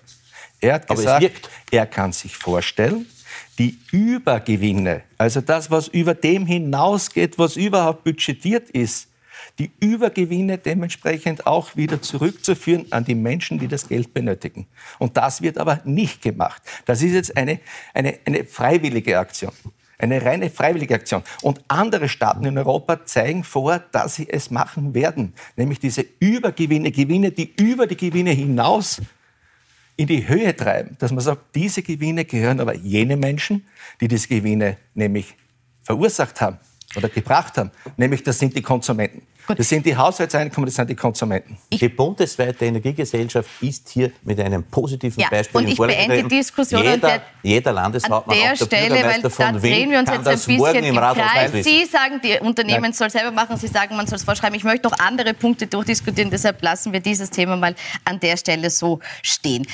Er 0.59 0.75
hat 0.75 0.87
gesagt, 0.87 1.49
er 1.71 1.85
kann 1.85 2.11
sich 2.11 2.35
vorstellen, 2.35 3.05
die 3.59 3.77
Übergewinne, 3.91 5.03
also 5.17 5.41
das, 5.41 5.69
was 5.71 5.87
über 5.87 6.13
dem 6.13 6.45
hinausgeht, 6.45 7.37
was 7.37 7.55
überhaupt 7.55 8.03
budgetiert 8.03 8.69
ist, 8.69 9.09
die 9.59 9.71
Übergewinne 9.79 10.57
dementsprechend 10.57 11.47
auch 11.47 11.75
wieder 11.75 12.01
zurückzuführen 12.01 12.85
an 12.91 13.05
die 13.05 13.15
Menschen, 13.15 13.57
die 13.57 13.67
das 13.67 13.87
Geld 13.87 14.13
benötigen. 14.13 14.67
Und 14.99 15.17
das 15.17 15.41
wird 15.41 15.57
aber 15.57 15.81
nicht 15.83 16.21
gemacht. 16.21 16.61
Das 16.85 17.01
ist 17.01 17.13
jetzt 17.13 17.35
eine, 17.35 17.59
eine, 17.93 18.19
eine 18.25 18.45
freiwillige 18.45 19.17
Aktion. 19.17 19.53
Eine 19.99 20.23
reine 20.23 20.51
freiwillige 20.51 20.93
Aktion. 20.93 21.23
Und 21.41 21.61
andere 21.69 22.07
Staaten 22.07 22.45
in 22.45 22.55
Europa 22.55 23.03
zeigen 23.05 23.43
vor, 23.43 23.79
dass 23.91 24.13
sie 24.13 24.29
es 24.29 24.51
machen 24.51 24.93
werden. 24.93 25.33
Nämlich 25.55 25.79
diese 25.79 26.05
Übergewinne, 26.19 26.91
Gewinne, 26.91 27.31
die 27.31 27.51
über 27.59 27.87
die 27.87 27.97
Gewinne 27.97 28.29
hinaus 28.29 29.01
in 29.97 30.07
die 30.07 30.27
Höhe 30.27 30.55
treiben, 30.55 30.95
dass 30.99 31.11
man 31.11 31.21
sagt, 31.21 31.55
diese 31.55 31.81
Gewinne 31.81 32.23
gehören 32.23 32.59
aber 32.59 32.75
jene 32.75 33.17
Menschen, 33.17 33.65
die 33.99 34.07
diese 34.07 34.27
Gewinne 34.27 34.77
nämlich 34.93 35.35
verursacht 35.81 36.39
haben, 36.39 36.59
oder 36.95 37.09
gebracht 37.09 37.57
haben, 37.57 37.71
nämlich 37.97 38.23
das 38.23 38.39
sind 38.39 38.55
die 38.55 38.61
Konsumenten. 38.61 39.21
Gut. 39.47 39.59
Das 39.59 39.69
sind 39.69 39.85
die 39.85 39.95
Haushaltseinkommen, 39.95 40.65
das 40.65 40.75
sind 40.75 40.89
die 40.89 40.95
Konsumenten. 40.95 41.57
Ich 41.69 41.79
die 41.79 41.87
bundesweite 41.87 42.65
Energiegesellschaft 42.65 43.49
ist 43.61 43.87
hier 43.87 44.11
mit 44.23 44.37
einem 44.41 44.63
positiven 44.63 45.21
ja, 45.21 45.29
Beispiel 45.29 45.61
und 45.61 45.67
ich 45.69 45.77
beende 45.77 46.23
die 46.23 46.27
Diskussion 46.27 46.83
jeder, 46.83 46.97
der, 46.97 47.21
jeder 47.43 47.71
Landeshauptmann, 47.71 48.37
an 48.37 48.43
der 48.43 48.55
Stelle, 48.57 48.95
weil 49.05 49.21
da 49.21 49.51
drehen 49.53 49.89
wir 49.89 49.99
uns 49.99 50.09
jetzt 50.09 50.27
ein 50.27 50.57
bisschen 50.57 50.83
im 50.83 50.95
Kreis. 50.95 51.51
Sie 51.63 51.85
sagen, 51.85 52.19
die 52.21 52.37
Unternehmen 52.39 52.81
Nein. 52.81 52.93
soll 52.93 53.09
selber 53.09 53.31
machen, 53.31 53.55
Sie 53.55 53.67
sagen, 53.67 53.95
man 53.95 54.05
soll 54.05 54.17
es 54.17 54.23
vorschreiben. 54.23 54.55
Ich 54.57 54.65
möchte 54.65 54.89
noch 54.89 54.99
andere 54.99 55.33
Punkte 55.33 55.65
durchdiskutieren, 55.65 56.29
deshalb 56.29 56.61
lassen 56.61 56.91
wir 56.91 56.99
dieses 56.99 57.29
Thema 57.29 57.55
mal 57.55 57.73
an 58.03 58.19
der 58.19 58.35
Stelle 58.35 58.69
so 58.69 58.99
stehen. 59.21 59.65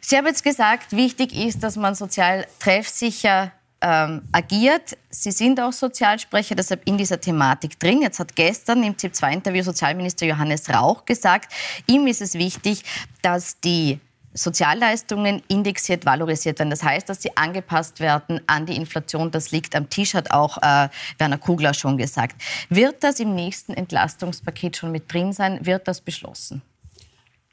Sie 0.00 0.16
haben 0.16 0.26
jetzt 0.26 0.42
gesagt, 0.42 0.96
wichtig 0.96 1.34
ist, 1.34 1.62
dass 1.62 1.76
man 1.76 1.94
sozial 1.94 2.46
treffsicher 2.60 3.52
ähm, 3.80 4.22
agiert. 4.32 4.96
Sie 5.10 5.30
sind 5.30 5.60
auch 5.60 5.72
Sozialsprecher, 5.72 6.54
deshalb 6.54 6.86
in 6.86 6.98
dieser 6.98 7.20
Thematik 7.20 7.78
drin. 7.78 8.02
Jetzt 8.02 8.18
hat 8.18 8.34
gestern 8.34 8.82
im 8.82 8.96
ZIP-2-Interview 8.96 9.62
Sozialminister 9.62 10.26
Johannes 10.26 10.68
Rauch 10.68 11.04
gesagt, 11.04 11.52
ihm 11.86 12.06
ist 12.06 12.22
es 12.22 12.34
wichtig, 12.34 12.82
dass 13.22 13.60
die 13.60 14.00
Sozialleistungen 14.34 15.42
indexiert 15.48 16.06
valorisiert 16.06 16.58
werden. 16.58 16.70
Das 16.70 16.82
heißt, 16.82 17.08
dass 17.08 17.22
sie 17.22 17.36
angepasst 17.36 18.00
werden 18.00 18.40
an 18.46 18.66
die 18.66 18.76
Inflation. 18.76 19.30
Das 19.30 19.50
liegt 19.50 19.74
am 19.74 19.88
Tisch, 19.90 20.14
hat 20.14 20.30
auch 20.30 20.58
äh, 20.58 20.88
Werner 21.18 21.38
Kugler 21.38 21.74
schon 21.74 21.98
gesagt. 21.98 22.40
Wird 22.68 23.02
das 23.02 23.20
im 23.20 23.34
nächsten 23.34 23.72
Entlastungspaket 23.72 24.76
schon 24.76 24.92
mit 24.92 25.12
drin 25.12 25.32
sein? 25.32 25.64
Wird 25.64 25.88
das 25.88 26.00
beschlossen? 26.00 26.62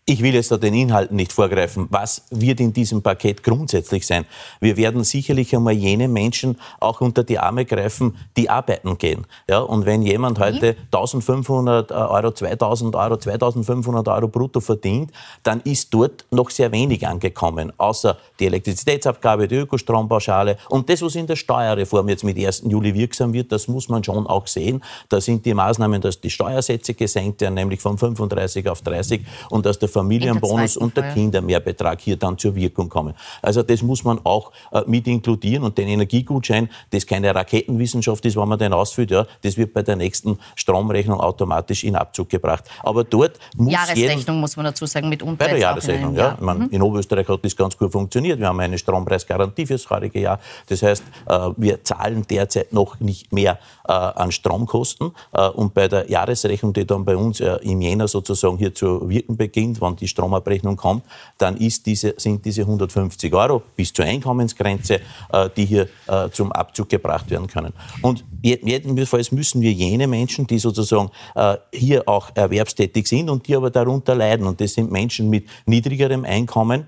Ich 0.07 0.21
will 0.21 0.35
jetzt 0.35 0.51
da 0.51 0.57
den 0.57 0.75
Inhalten 0.75 1.15
nicht 1.15 1.33
vorgreifen. 1.33 1.87
Was 1.89 2.21
wird 2.29 2.59
in 2.59 2.71
diesem 2.71 3.01
Paket 3.01 3.41
grundsätzlich 3.41 4.05
sein? 4.05 4.27
Wir 4.59 4.77
werden 4.77 5.03
sicherlich 5.03 5.55
einmal 5.55 5.73
jene 5.73 6.07
Menschen 6.07 6.59
auch 6.79 7.01
unter 7.01 7.23
die 7.23 7.39
Arme 7.39 7.65
greifen, 7.65 8.15
die 8.37 8.47
arbeiten 8.47 8.99
gehen. 8.99 9.25
Ja, 9.49 9.61
und 9.61 9.87
wenn 9.87 10.03
jemand 10.03 10.37
heute 10.37 10.75
1500 10.91 11.91
Euro, 11.91 12.31
2000 12.31 12.95
Euro, 12.95 13.17
2500 13.17 14.07
Euro 14.09 14.27
brutto 14.27 14.59
verdient, 14.59 15.11
dann 15.41 15.61
ist 15.61 15.91
dort 15.91 16.25
noch 16.29 16.51
sehr 16.51 16.71
wenig 16.71 17.07
angekommen. 17.07 17.73
Außer 17.75 18.15
die 18.39 18.45
Elektrizitätsabgabe, 18.45 19.47
die 19.47 19.55
Ökostrompauschale 19.55 20.57
und 20.69 20.87
das, 20.87 21.01
was 21.01 21.15
in 21.15 21.25
der 21.25 21.35
Steuerreform 21.35 22.09
jetzt 22.09 22.23
mit 22.23 22.37
1. 22.37 22.61
Juli 22.67 22.93
wirksam 22.93 23.33
wird, 23.33 23.51
das 23.51 23.67
muss 23.67 23.89
man 23.89 24.03
schon 24.03 24.27
auch 24.27 24.45
sehen. 24.45 24.83
Da 25.09 25.19
sind 25.19 25.47
die 25.47 25.55
Maßnahmen, 25.55 25.99
dass 25.99 26.21
die 26.21 26.29
Steuersätze 26.29 26.93
gesenkt 26.93 27.41
werden, 27.41 27.55
nämlich 27.55 27.81
von 27.81 27.97
35 27.97 28.69
auf 28.69 28.83
30 28.83 29.25
und 29.49 29.65
dass 29.65 29.79
der 29.79 29.94
Familienbonus 29.95 30.77
und 30.77 30.95
der 30.97 31.13
Kindermehrbetrag 31.13 32.01
hier 32.01 32.17
dann 32.17 32.37
zur 32.37 32.55
Wirkung 32.55 32.89
kommen. 32.89 33.13
Also 33.41 33.63
das 33.63 33.81
muss 33.81 34.03
man 34.03 34.19
auch 34.23 34.51
äh, 34.71 34.81
mit 34.87 35.07
inkludieren 35.07 35.63
und 35.63 35.77
den 35.77 35.87
Energiegutschein, 35.87 36.69
das 36.91 37.05
keine 37.05 37.33
Raketenwissenschaft 37.33 38.25
ist, 38.25 38.35
wenn 38.35 38.47
man 38.47 38.59
den 38.59 38.73
ausfüllt, 38.73 39.11
ja, 39.11 39.25
das 39.41 39.57
wird 39.57 39.73
bei 39.73 39.83
der 39.83 39.95
nächsten 39.95 40.37
Stromrechnung 40.55 41.19
automatisch 41.19 41.83
in 41.83 41.95
Abzug 41.95 42.29
gebracht. 42.29 42.65
Aber 42.83 43.03
dort 43.03 43.39
muss 43.55 43.71
Jahresrechnung 43.71 44.17
jeden, 44.17 44.39
muss 44.39 44.57
man 44.57 44.65
dazu 44.65 44.85
sagen 44.85 45.09
mit 45.09 45.23
Bei 45.37 45.47
der 45.47 45.57
Jahresrechnung, 45.57 46.15
ja. 46.15 46.29
Jahr. 46.29 46.37
Meine, 46.41 46.65
mhm. 46.65 46.69
In 46.71 46.81
Oberösterreich 46.81 47.27
hat 47.27 47.43
das 47.43 47.55
ganz 47.55 47.77
gut 47.77 47.91
funktioniert. 47.91 48.39
Wir 48.39 48.47
haben 48.47 48.59
eine 48.59 48.77
Strompreisgarantie 48.77 49.65
fürs 49.65 49.83
vorige 49.83 50.19
Jahr. 50.19 50.39
Das 50.67 50.81
heißt, 50.81 51.03
äh, 51.27 51.49
wir 51.55 51.83
zahlen 51.83 52.25
derzeit 52.29 52.73
noch 52.73 52.99
nicht 52.99 53.31
mehr 53.31 53.59
äh, 53.87 53.91
an 53.93 54.31
Stromkosten 54.31 55.11
und 55.55 55.73
bei 55.73 55.87
der 55.87 56.09
Jahresrechnung, 56.09 56.73
die 56.73 56.85
dann 56.85 57.05
bei 57.05 57.15
uns 57.15 57.39
im 57.39 57.81
Jänner 57.81 58.07
sozusagen 58.07 58.57
hier 58.57 58.73
zu 58.73 59.09
wirken 59.09 59.37
beginnt, 59.37 59.81
wenn 59.85 59.95
die 59.95 60.07
Stromabrechnung 60.07 60.75
kommt, 60.75 61.03
dann 61.37 61.57
diese, 61.57 62.13
sind 62.17 62.45
diese 62.45 62.61
150 62.61 63.33
Euro 63.33 63.61
bis 63.75 63.93
zur 63.93 64.05
Einkommensgrenze, 64.05 65.01
äh, 65.31 65.49
die 65.55 65.65
hier 65.65 65.87
äh, 66.07 66.29
zum 66.31 66.51
Abzug 66.51 66.89
gebracht 66.89 67.29
werden 67.29 67.47
können. 67.47 67.73
Und 68.01 68.23
jedenfalls 68.41 69.31
müssen 69.31 69.61
wir 69.61 69.71
jene 69.71 70.07
Menschen, 70.07 70.47
die 70.47 70.59
sozusagen 70.59 71.09
äh, 71.35 71.57
hier 71.73 72.07
auch 72.07 72.31
erwerbstätig 72.35 73.07
sind 73.07 73.29
und 73.29 73.47
die 73.47 73.55
aber 73.55 73.69
darunter 73.69 74.15
leiden, 74.15 74.47
und 74.47 74.59
das 74.61 74.73
sind 74.73 74.91
Menschen 74.91 75.29
mit 75.29 75.47
niedrigerem 75.65 76.25
Einkommen, 76.25 76.87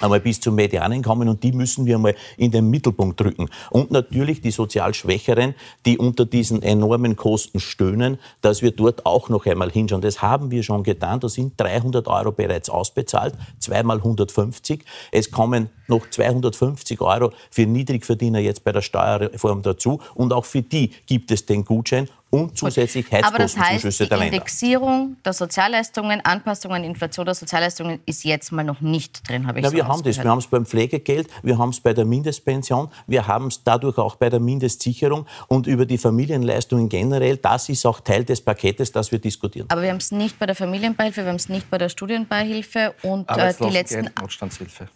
einmal 0.00 0.20
bis 0.20 0.40
zum 0.40 0.54
Medianeinkommen 0.54 1.28
und 1.28 1.42
die 1.42 1.52
müssen 1.52 1.86
wir 1.86 1.98
mal 1.98 2.14
in 2.36 2.50
den 2.50 2.70
Mittelpunkt 2.70 3.20
drücken. 3.20 3.48
Und 3.70 3.90
natürlich 3.90 4.40
die 4.40 4.50
sozial 4.50 4.94
Schwächeren, 4.94 5.54
die 5.86 5.98
unter 5.98 6.26
diesen 6.26 6.62
enormen 6.62 7.16
Kosten 7.16 7.60
stöhnen, 7.60 8.18
dass 8.40 8.62
wir 8.62 8.72
dort 8.72 9.06
auch 9.06 9.28
noch 9.28 9.46
einmal 9.46 9.70
hinschauen. 9.70 10.02
Das 10.02 10.22
haben 10.22 10.50
wir 10.50 10.62
schon 10.62 10.82
getan. 10.82 11.20
Da 11.20 11.28
sind 11.28 11.60
300 11.60 12.06
Euro 12.08 12.32
bereits 12.32 12.70
ausbezahlt, 12.70 13.34
zweimal 13.58 13.98
150. 13.98 14.84
Es 15.12 15.30
kommen 15.30 15.70
noch 15.88 16.08
250 16.08 17.00
Euro 17.00 17.32
für 17.50 17.66
Niedrigverdiener 17.66 18.38
jetzt 18.38 18.64
bei 18.64 18.72
der 18.72 18.82
Steuerreform 18.82 19.62
dazu. 19.62 20.00
Und 20.14 20.32
auch 20.32 20.44
für 20.44 20.62
die 20.62 20.90
gibt 21.06 21.30
es 21.30 21.46
den 21.46 21.64
Gutschein 21.64 22.08
und 22.30 22.56
zusätzlich 22.56 23.10
Heizkostenzuschüsse 23.10 24.06
der 24.06 24.18
Länder. 24.18 24.30
Die 24.30 24.36
Indexierung 24.36 25.16
der 25.24 25.32
Sozialleistungen, 25.32 26.20
Anpassung 26.24 26.72
an 26.72 26.84
Inflation 26.84 27.26
der 27.26 27.34
Sozialleistungen 27.34 28.00
ist 28.06 28.24
jetzt 28.24 28.52
mal 28.52 28.64
noch 28.64 28.80
nicht 28.80 29.28
drin, 29.28 29.46
habe 29.46 29.58
ich 29.58 29.64
Na, 29.64 29.70
so 29.70 29.76
Wir 29.76 29.86
haben 29.86 30.02
das. 30.02 30.16
Wir 30.16 30.30
haben 30.30 30.38
es 30.38 30.46
beim 30.46 30.64
Pflegegeld, 30.64 31.28
wir 31.42 31.58
haben 31.58 31.70
es 31.70 31.80
bei 31.80 31.92
der 31.92 32.04
Mindestpension, 32.04 32.88
wir 33.06 33.26
haben 33.26 33.48
es 33.48 33.62
dadurch 33.64 33.98
auch 33.98 34.16
bei 34.16 34.30
der 34.30 34.40
Mindestsicherung 34.40 35.26
und 35.48 35.66
über 35.66 35.86
die 35.86 35.98
Familienleistungen 35.98 36.88
generell. 36.88 37.36
Das 37.36 37.68
ist 37.68 37.84
auch 37.84 38.00
Teil 38.00 38.24
des 38.24 38.40
Paketes, 38.40 38.92
das 38.92 39.10
wir 39.10 39.18
diskutieren. 39.18 39.66
Aber 39.70 39.82
wir 39.82 39.90
haben 39.90 39.96
es 39.96 40.12
nicht 40.12 40.38
bei 40.38 40.46
der 40.46 40.54
Familienbeihilfe, 40.54 41.22
wir 41.22 41.28
haben 41.28 41.36
es 41.36 41.48
nicht 41.48 41.68
bei 41.68 41.78
der 41.78 41.88
Studienbeihilfe 41.88 42.94
und 43.02 43.28
äh, 43.28 43.54
die 43.60 43.70
letzten... 43.70 44.10
Notstandshilfe. 44.20 44.88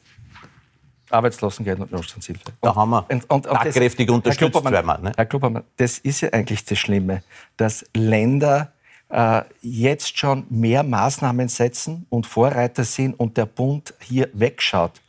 Arbeitslosengeld 1.11 1.81
und 1.81 1.93
Notstandshilfe. 1.93 2.45
Da 2.61 2.75
haben 2.75 2.91
wir 2.91 3.07
und, 3.09 3.31
und, 3.31 3.47
und 3.47 3.59
kräftig 3.61 4.11
unterstützt. 4.11 4.55
Herr 4.55 4.61
Klubbermann, 4.63 5.03
ne? 5.03 5.13
Herr 5.17 5.27
Klubbermann, 5.27 5.65
das 5.77 5.99
ist 5.99 6.21
ja 6.23 6.31
eigentlich 6.31 6.65
das 6.65 6.79
Schlimme, 6.79 7.23
dass 7.57 7.85
Länder 7.95 8.73
äh, 9.11 9.43
jetzt 9.61 10.19
schon 10.19 10.47
mehr 10.51 10.83
Maßnahmen 10.83 11.49
setzen 11.49 12.07
und 12.11 12.27
Vorreiter 12.27 12.85
sind 12.85 13.19
und 13.19 13.37
der 13.37 13.47
Bund 13.47 13.95
hier 14.01 14.29
wegschaut 14.33 15.01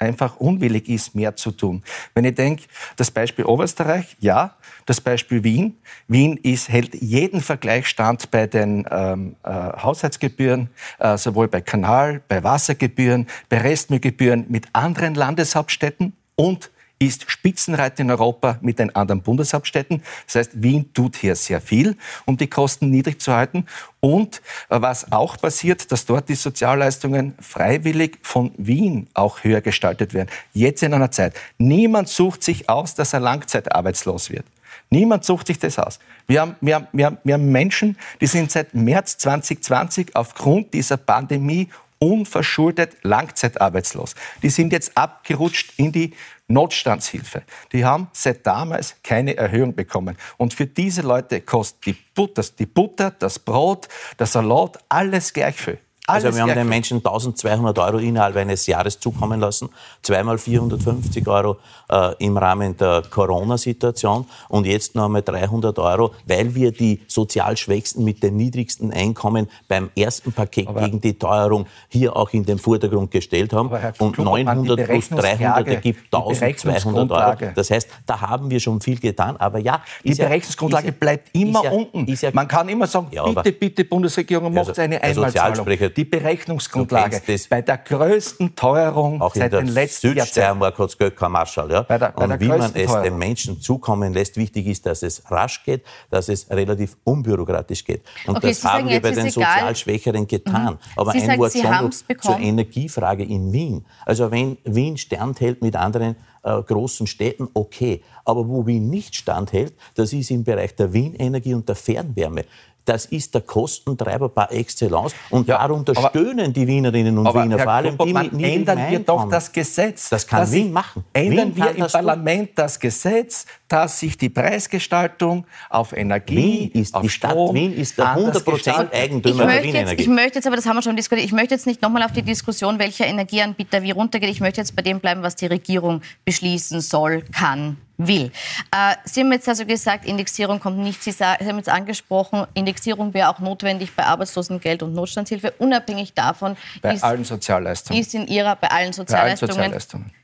einfach 0.00 0.36
unwillig 0.36 0.88
ist, 0.88 1.14
mehr 1.14 1.36
zu 1.36 1.50
tun. 1.50 1.82
Wenn 2.14 2.24
ich 2.24 2.34
denke, 2.34 2.64
das 2.96 3.10
Beispiel 3.10 3.44
Oberösterreich, 3.44 4.16
ja, 4.18 4.56
das 4.86 5.00
Beispiel 5.00 5.44
Wien. 5.44 5.76
Wien 6.08 6.38
ist, 6.42 6.68
hält 6.68 6.94
jeden 6.94 7.40
Vergleichsstand 7.40 8.30
bei 8.30 8.46
den 8.46 8.86
ähm, 8.90 9.36
äh, 9.44 9.50
Haushaltsgebühren, 9.50 10.70
äh, 10.98 11.16
sowohl 11.16 11.48
bei 11.48 11.60
Kanal, 11.60 12.22
bei 12.28 12.42
Wassergebühren, 12.42 13.26
bei 13.48 13.58
Restmüllgebühren 13.58 14.46
mit 14.48 14.68
anderen 14.72 15.14
Landeshauptstädten 15.14 16.14
und 16.34 16.70
ist 17.00 17.30
Spitzenreiter 17.30 18.02
in 18.02 18.10
Europa 18.10 18.58
mit 18.60 18.78
den 18.78 18.94
anderen 18.94 19.22
Bundeshauptstädten. 19.22 20.02
Das 20.26 20.34
heißt, 20.36 20.62
Wien 20.62 20.92
tut 20.92 21.16
hier 21.16 21.34
sehr 21.34 21.60
viel, 21.60 21.96
um 22.26 22.36
die 22.36 22.46
Kosten 22.46 22.90
niedrig 22.90 23.20
zu 23.20 23.32
halten. 23.32 23.66
Und 24.00 24.42
äh, 24.68 24.80
was 24.80 25.10
auch 25.10 25.38
passiert, 25.38 25.90
dass 25.90 26.04
dort 26.04 26.28
die 26.28 26.34
Sozialleistungen 26.34 27.34
freiwillig 27.40 28.18
von 28.22 28.52
Wien 28.58 29.08
auch 29.14 29.42
höher 29.42 29.62
gestaltet 29.62 30.12
werden. 30.12 30.28
Jetzt 30.52 30.82
in 30.82 30.92
einer 30.92 31.10
Zeit. 31.10 31.34
Niemand 31.56 32.08
sucht 32.08 32.44
sich 32.44 32.68
aus, 32.68 32.94
dass 32.94 33.14
er 33.14 33.20
langzeitarbeitslos 33.20 34.30
wird. 34.30 34.44
Niemand 34.90 35.24
sucht 35.24 35.46
sich 35.46 35.58
das 35.58 35.78
aus. 35.78 36.00
Wir 36.26 36.42
haben, 36.42 36.56
wir, 36.60 36.74
haben, 36.74 36.88
wir, 36.92 37.06
haben, 37.06 37.18
wir 37.24 37.34
haben 37.34 37.50
Menschen, 37.50 37.96
die 38.20 38.26
sind 38.26 38.50
seit 38.50 38.74
März 38.74 39.16
2020 39.18 40.16
aufgrund 40.16 40.74
dieser 40.74 40.96
Pandemie 40.96 41.68
unverschuldet 42.00 42.96
langzeitarbeitslos. 43.02 44.14
Die 44.42 44.48
sind 44.48 44.72
jetzt 44.72 44.96
abgerutscht 44.96 45.74
in 45.76 45.92
die 45.92 46.14
Notstandshilfe. 46.48 47.42
Die 47.72 47.84
haben 47.84 48.08
seit 48.12 48.46
damals 48.46 48.96
keine 49.04 49.36
Erhöhung 49.36 49.74
bekommen. 49.74 50.16
Und 50.36 50.54
für 50.54 50.66
diese 50.66 51.02
Leute 51.02 51.40
kostet 51.42 51.86
die 51.86 51.96
Butter, 52.14 52.42
die 52.58 52.66
Butter 52.66 53.12
das 53.12 53.38
Brot, 53.38 53.88
der 54.18 54.26
Salat, 54.26 54.78
alles 54.88 55.32
gleich 55.32 55.56
viel. 55.56 55.78
Alles 56.10 56.24
also 56.24 56.36
wir 56.36 56.42
haben 56.42 56.54
den 56.54 56.68
Menschen 56.68 56.98
1200 56.98 57.78
Euro 57.78 57.98
innerhalb 57.98 58.36
eines 58.36 58.66
Jahres 58.66 58.98
zukommen 58.98 59.40
lassen, 59.40 59.68
zweimal 60.02 60.38
450 60.38 61.26
Euro 61.28 61.56
äh, 61.90 62.14
im 62.18 62.36
Rahmen 62.36 62.76
der 62.76 63.02
Corona-Situation 63.08 64.26
und 64.48 64.66
jetzt 64.66 64.94
noch 64.94 65.06
einmal 65.06 65.22
300 65.22 65.78
Euro, 65.78 66.12
weil 66.26 66.54
wir 66.54 66.72
die 66.72 67.00
sozial 67.06 67.56
Schwächsten 67.56 68.04
mit 68.04 68.22
den 68.22 68.36
niedrigsten 68.36 68.92
Einkommen 68.92 69.48
beim 69.68 69.90
ersten 69.96 70.32
Paket 70.32 70.68
aber 70.68 70.82
gegen 70.82 71.00
die 71.00 71.18
Teuerung 71.18 71.66
hier 71.88 72.16
auch 72.16 72.32
in 72.32 72.44
den 72.44 72.58
Vordergrund 72.58 73.10
gestellt 73.10 73.52
haben. 73.52 73.70
Und 73.98 74.18
900 74.18 74.84
plus 74.84 75.08
300 75.08 75.66
ergibt 75.66 76.14
1200 76.14 77.10
Euro. 77.10 77.52
Das 77.54 77.70
heißt, 77.70 77.88
da 78.06 78.20
haben 78.20 78.50
wir 78.50 78.60
schon 78.60 78.80
viel 78.80 78.98
getan. 78.98 79.36
Aber 79.36 79.58
ja, 79.58 79.82
die 80.04 80.14
Berechnungsgrundlage 80.14 80.88
ja, 80.88 80.94
bleibt 80.98 81.34
immer 81.34 81.64
ja, 81.64 81.70
unten. 81.70 82.06
Ja, 82.06 82.30
Man 82.32 82.48
kann 82.48 82.68
immer 82.68 82.86
sagen, 82.86 83.08
bitte, 83.10 83.52
bitte 83.52 83.84
Bundesregierung, 83.84 84.52
macht 84.52 84.68
also, 84.68 84.82
eine 84.82 85.02
Einmalzahlung 85.02 85.64
die 86.00 86.04
Berechnungsgrundlage 86.06 87.20
bei 87.50 87.60
der 87.60 87.76
größten 87.76 88.56
Teuerung 88.56 89.20
auch 89.20 89.34
seit 89.34 89.52
den 89.52 89.66
letzten 89.66 90.16
Jahrzehnten. 90.16 90.60
hat 90.60 90.78
es 90.78 90.96
Geld 90.96 91.14
kein 91.14 91.30
Marschall. 91.30 91.70
Ja? 91.70 91.82
Bei 91.82 91.98
der, 91.98 92.12
bei 92.12 92.24
und 92.24 92.40
wie 92.40 92.48
man 92.48 92.62
es 92.74 92.86
Teuerung. 92.86 93.02
den 93.02 93.18
Menschen 93.18 93.60
zukommen 93.60 94.14
lässt, 94.14 94.36
wichtig 94.38 94.66
ist, 94.66 94.86
dass 94.86 95.02
es 95.02 95.30
rasch 95.30 95.62
geht, 95.64 95.84
dass 96.08 96.30
es 96.30 96.48
relativ 96.48 96.96
unbürokratisch 97.04 97.84
geht. 97.84 98.02
Und 98.26 98.38
okay, 98.38 98.48
das 98.48 98.64
haben 98.64 98.88
wir 98.88 99.02
bei 99.02 99.10
den 99.10 99.30
sozial 99.30 99.76
Schwächeren 99.76 100.26
getan. 100.26 100.74
Mhm. 100.74 100.78
Aber 100.96 101.12
Sie 101.12 101.20
ein 101.20 101.26
sagen, 101.26 101.40
Wort 101.40 101.52
Sie 101.52 101.62
schon 101.62 101.92
zur 102.20 102.38
Energiefrage 102.38 103.24
in 103.24 103.52
Wien. 103.52 103.84
Also 104.06 104.30
wenn 104.30 104.56
Wien 104.64 104.96
standhält 104.96 105.60
mit 105.60 105.76
anderen 105.76 106.16
äh, 106.42 106.62
großen 106.62 107.06
Städten, 107.06 107.48
okay. 107.52 108.02
Aber 108.24 108.48
wo 108.48 108.66
Wien 108.66 108.88
nicht 108.88 109.14
standhält, 109.14 109.74
das 109.94 110.12
ist 110.12 110.30
im 110.30 110.44
Bereich 110.44 110.74
der 110.74 110.92
Wienenergie 110.92 111.52
und 111.52 111.68
der 111.68 111.76
Fernwärme. 111.76 112.44
Das 112.84 113.06
ist 113.06 113.34
der 113.34 113.42
Kostentreiber 113.42 114.28
par 114.28 114.50
excellence. 114.52 115.14
Und 115.30 115.48
ja, 115.48 115.58
darunter 115.58 115.96
aber, 115.96 116.08
stöhnen 116.08 116.52
die 116.52 116.66
Wienerinnen 116.66 117.16
und 117.18 117.26
Wiener, 117.34 117.58
Herr 117.58 117.64
vor 117.64 117.72
allem 117.72 117.98
die 117.98 118.12
mit 118.12 118.42
ändern 118.42 118.90
wir 118.90 118.98
doch 119.00 119.28
das 119.28 119.52
Gesetz. 119.52 120.08
Das 120.08 120.26
kann 120.26 120.40
das 120.40 120.52
Wien 120.52 120.72
machen. 120.72 121.04
Ändern 121.12 121.54
Wien 121.54 121.64
wir 121.64 121.74
im 121.76 121.86
Parlament 121.86 122.50
das 122.54 122.78
Gesetz, 122.78 123.46
dass 123.70 124.00
sich 124.00 124.18
die 124.18 124.28
Preisgestaltung 124.28 125.46
auf 125.68 125.92
Energie, 125.92 126.70
Wien 126.74 126.82
ist, 126.82 126.94
auf 126.94 127.02
die 127.02 127.08
Stadt 127.08 127.30
Strom 127.30 127.54
Wien 127.54 127.72
ist 127.72 127.96
der 127.96 128.16
100% 128.16 128.92
Eigentümer 128.92 129.46
der 129.46 129.62
Wienenergie. 129.62 130.02
Ich 130.02 130.08
möchte 130.08 130.38
jetzt, 130.38 130.46
aber 130.46 130.56
das 130.56 130.66
haben 130.66 130.76
wir 130.76 130.82
schon 130.82 130.96
diskutiert, 130.96 131.24
ich 131.24 131.32
möchte 131.32 131.54
jetzt 131.54 131.66
nicht 131.68 131.80
nochmal 131.80 132.02
auf 132.02 132.10
die 132.12 132.22
Diskussion, 132.22 132.80
welcher 132.80 133.06
Energieanbieter 133.06 133.82
wie 133.82 133.92
runtergeht. 133.92 134.28
Ich 134.28 134.40
möchte 134.40 134.60
jetzt 134.60 134.74
bei 134.74 134.82
dem 134.82 134.98
bleiben, 134.98 135.22
was 135.22 135.36
die 135.36 135.46
Regierung 135.46 136.02
beschließen 136.24 136.80
soll, 136.80 137.22
kann, 137.32 137.76
will. 137.96 138.32
Äh, 138.72 138.96
Sie 139.04 139.20
haben 139.20 139.30
jetzt 139.30 139.48
also 139.48 139.64
gesagt, 139.64 140.04
Indexierung 140.04 140.58
kommt 140.58 140.78
nicht. 140.78 141.00
Sie, 141.04 141.12
sagen, 141.12 141.44
Sie 141.44 141.48
haben 141.48 141.58
jetzt 141.58 141.68
angesprochen, 141.68 142.46
Indexierung 142.54 143.14
wäre 143.14 143.28
auch 143.28 143.38
notwendig 143.38 143.94
bei 143.94 144.04
Arbeitslosengeld 144.04 144.82
und 144.82 144.94
Notstandshilfe, 144.94 145.52
unabhängig 145.58 146.12
davon. 146.12 146.56
Bei 146.82 146.94
ist, 146.94 147.04
allen 147.04 147.24
Sozialleistungen. 147.24 148.00
Ist 148.00 148.14
in 148.14 148.26
Ihrer, 148.26 148.56
bei 148.56 148.68
allen 148.68 148.92
Sozialleistungen. 148.92 149.54
Bei 149.54 149.62
allen 149.62 149.72
Sozialleistungen. 149.72 150.19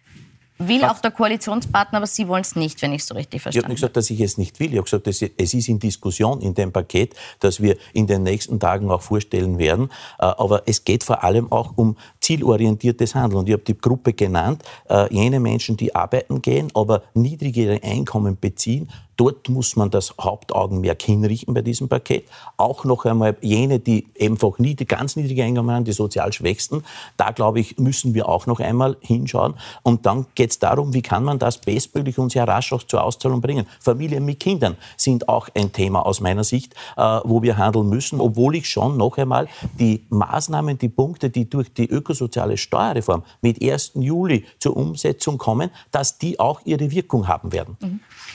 Will 0.58 0.84
auch 0.84 1.00
der 1.00 1.10
Koalitionspartner, 1.10 1.98
aber 1.98 2.06
Sie 2.06 2.28
wollen 2.28 2.40
es 2.42 2.56
nicht, 2.56 2.80
wenn 2.80 2.92
ich 2.92 3.02
es 3.02 3.08
so 3.08 3.14
richtig 3.14 3.42
verstanden 3.42 3.66
habe. 3.66 3.74
Ich 3.74 3.82
habe 3.82 3.88
nicht 3.88 3.94
gesagt, 3.94 3.96
dass 3.96 4.10
ich 4.10 4.20
es 4.20 4.38
nicht 4.38 4.58
will. 4.58 4.72
Ich 4.72 4.78
habe 4.78 4.84
gesagt, 4.84 5.06
es 5.06 5.54
ist 5.54 5.68
in 5.68 5.78
Diskussion 5.78 6.40
in 6.40 6.54
dem 6.54 6.72
Paket, 6.72 7.14
das 7.40 7.60
wir 7.60 7.76
in 7.92 8.06
den 8.06 8.22
nächsten 8.22 8.58
Tagen 8.58 8.90
auch 8.90 9.02
vorstellen 9.02 9.58
werden. 9.58 9.90
Äh, 10.18 10.24
aber 10.24 10.62
es 10.66 10.84
geht 10.84 11.04
vor 11.04 11.24
allem 11.24 11.52
auch 11.52 11.76
um 11.76 11.96
zielorientiertes 12.26 13.14
Handeln. 13.14 13.40
Und 13.40 13.48
ich 13.48 13.52
habe 13.52 13.62
die 13.62 13.78
Gruppe 13.78 14.12
genannt, 14.12 14.62
äh, 14.88 15.12
jene 15.14 15.38
Menschen, 15.38 15.76
die 15.76 15.94
arbeiten 15.94 16.42
gehen, 16.42 16.68
aber 16.74 17.02
niedrigere 17.14 17.80
Einkommen 17.82 18.36
beziehen, 18.40 18.88
Dort 19.16 19.48
muss 19.48 19.76
man 19.76 19.90
das 19.90 20.14
Hauptaugenmerk 20.20 21.00
hinrichten 21.00 21.54
bei 21.54 21.62
diesem 21.62 21.88
Paket. 21.88 22.28
Auch 22.58 22.84
noch 22.84 23.06
einmal 23.06 23.36
jene, 23.40 23.80
die 23.80 24.06
einfach 24.20 24.58
nie, 24.58 24.74
die 24.74 24.86
ganz 24.86 25.16
niedrige 25.16 25.42
Einkommen 25.42 25.70
haben, 25.70 25.84
die 25.84 25.92
sozial 25.92 26.32
Schwächsten. 26.34 26.84
Da, 27.16 27.30
glaube 27.30 27.60
ich, 27.60 27.78
müssen 27.78 28.12
wir 28.12 28.28
auch 28.28 28.46
noch 28.46 28.60
einmal 28.60 28.96
hinschauen. 29.00 29.54
Und 29.82 30.04
dann 30.04 30.26
geht 30.34 30.50
es 30.50 30.58
darum, 30.58 30.92
wie 30.92 31.00
kann 31.00 31.24
man 31.24 31.38
das 31.38 31.58
bestmöglich 31.58 32.18
und 32.18 32.30
sehr 32.30 32.46
rasch 32.46 32.72
auch 32.74 32.82
zur 32.82 33.02
Auszahlung 33.02 33.40
bringen. 33.40 33.66
Familien 33.80 34.24
mit 34.24 34.40
Kindern 34.40 34.76
sind 34.98 35.28
auch 35.30 35.48
ein 35.54 35.72
Thema 35.72 36.04
aus 36.04 36.20
meiner 36.20 36.44
Sicht, 36.44 36.74
äh, 36.96 37.20
wo 37.24 37.42
wir 37.42 37.56
handeln 37.56 37.88
müssen, 37.88 38.20
obwohl 38.20 38.56
ich 38.56 38.68
schon 38.68 38.98
noch 38.98 39.16
einmal 39.16 39.48
die 39.78 40.04
Maßnahmen, 40.10 40.76
die 40.76 40.90
Punkte, 40.90 41.30
die 41.30 41.48
durch 41.48 41.72
die 41.72 41.86
ökosoziale 42.16 42.56
Steuerreform 42.56 43.22
mit 43.40 43.62
1. 43.62 43.92
Juli 43.94 44.46
zur 44.58 44.76
Umsetzung 44.76 45.38
kommen, 45.38 45.70
dass 45.90 46.18
die 46.18 46.40
auch 46.40 46.60
ihre 46.64 46.90
Wirkung 46.90 47.28
haben 47.28 47.52
werden. 47.52 47.76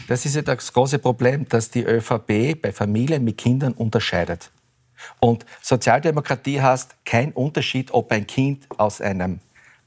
Das 0.08 0.26
ist 0.26 0.36
ja 0.36 0.42
das 0.42 0.72
große 0.72 1.00
Problem, 1.00 1.48
dass 1.50 1.70
die 1.70 1.84
ÖVP 1.84 2.62
bei 2.62 2.72
Familien 2.72 3.24
mit 3.24 3.38
Kindern 3.38 3.74
unterscheidet. 3.74 4.52
Und 5.20 5.46
Sozialdemokratie 5.62 6.62
heißt 6.62 6.96
kein 7.06 7.32
Unterschied, 7.32 7.92
ob 7.92 8.12
ein 8.12 8.28
Kind 8.28 8.68
aus 8.78 9.02
einem 9.02 9.40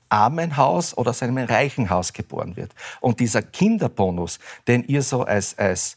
armen 0.09 0.57
Haus 0.57 0.97
oder 0.97 1.11
aus 1.11 1.23
einem 1.23 1.39
reichen 1.39 1.89
Haus 1.89 2.13
geboren 2.13 2.57
wird. 2.57 2.73
Und 3.01 3.21
dieser 3.21 3.43
Kinderbonus, 3.43 4.39
den 4.67 4.85
ihr 4.85 5.03
so 5.03 5.23
als, 5.23 5.57
als 5.57 5.97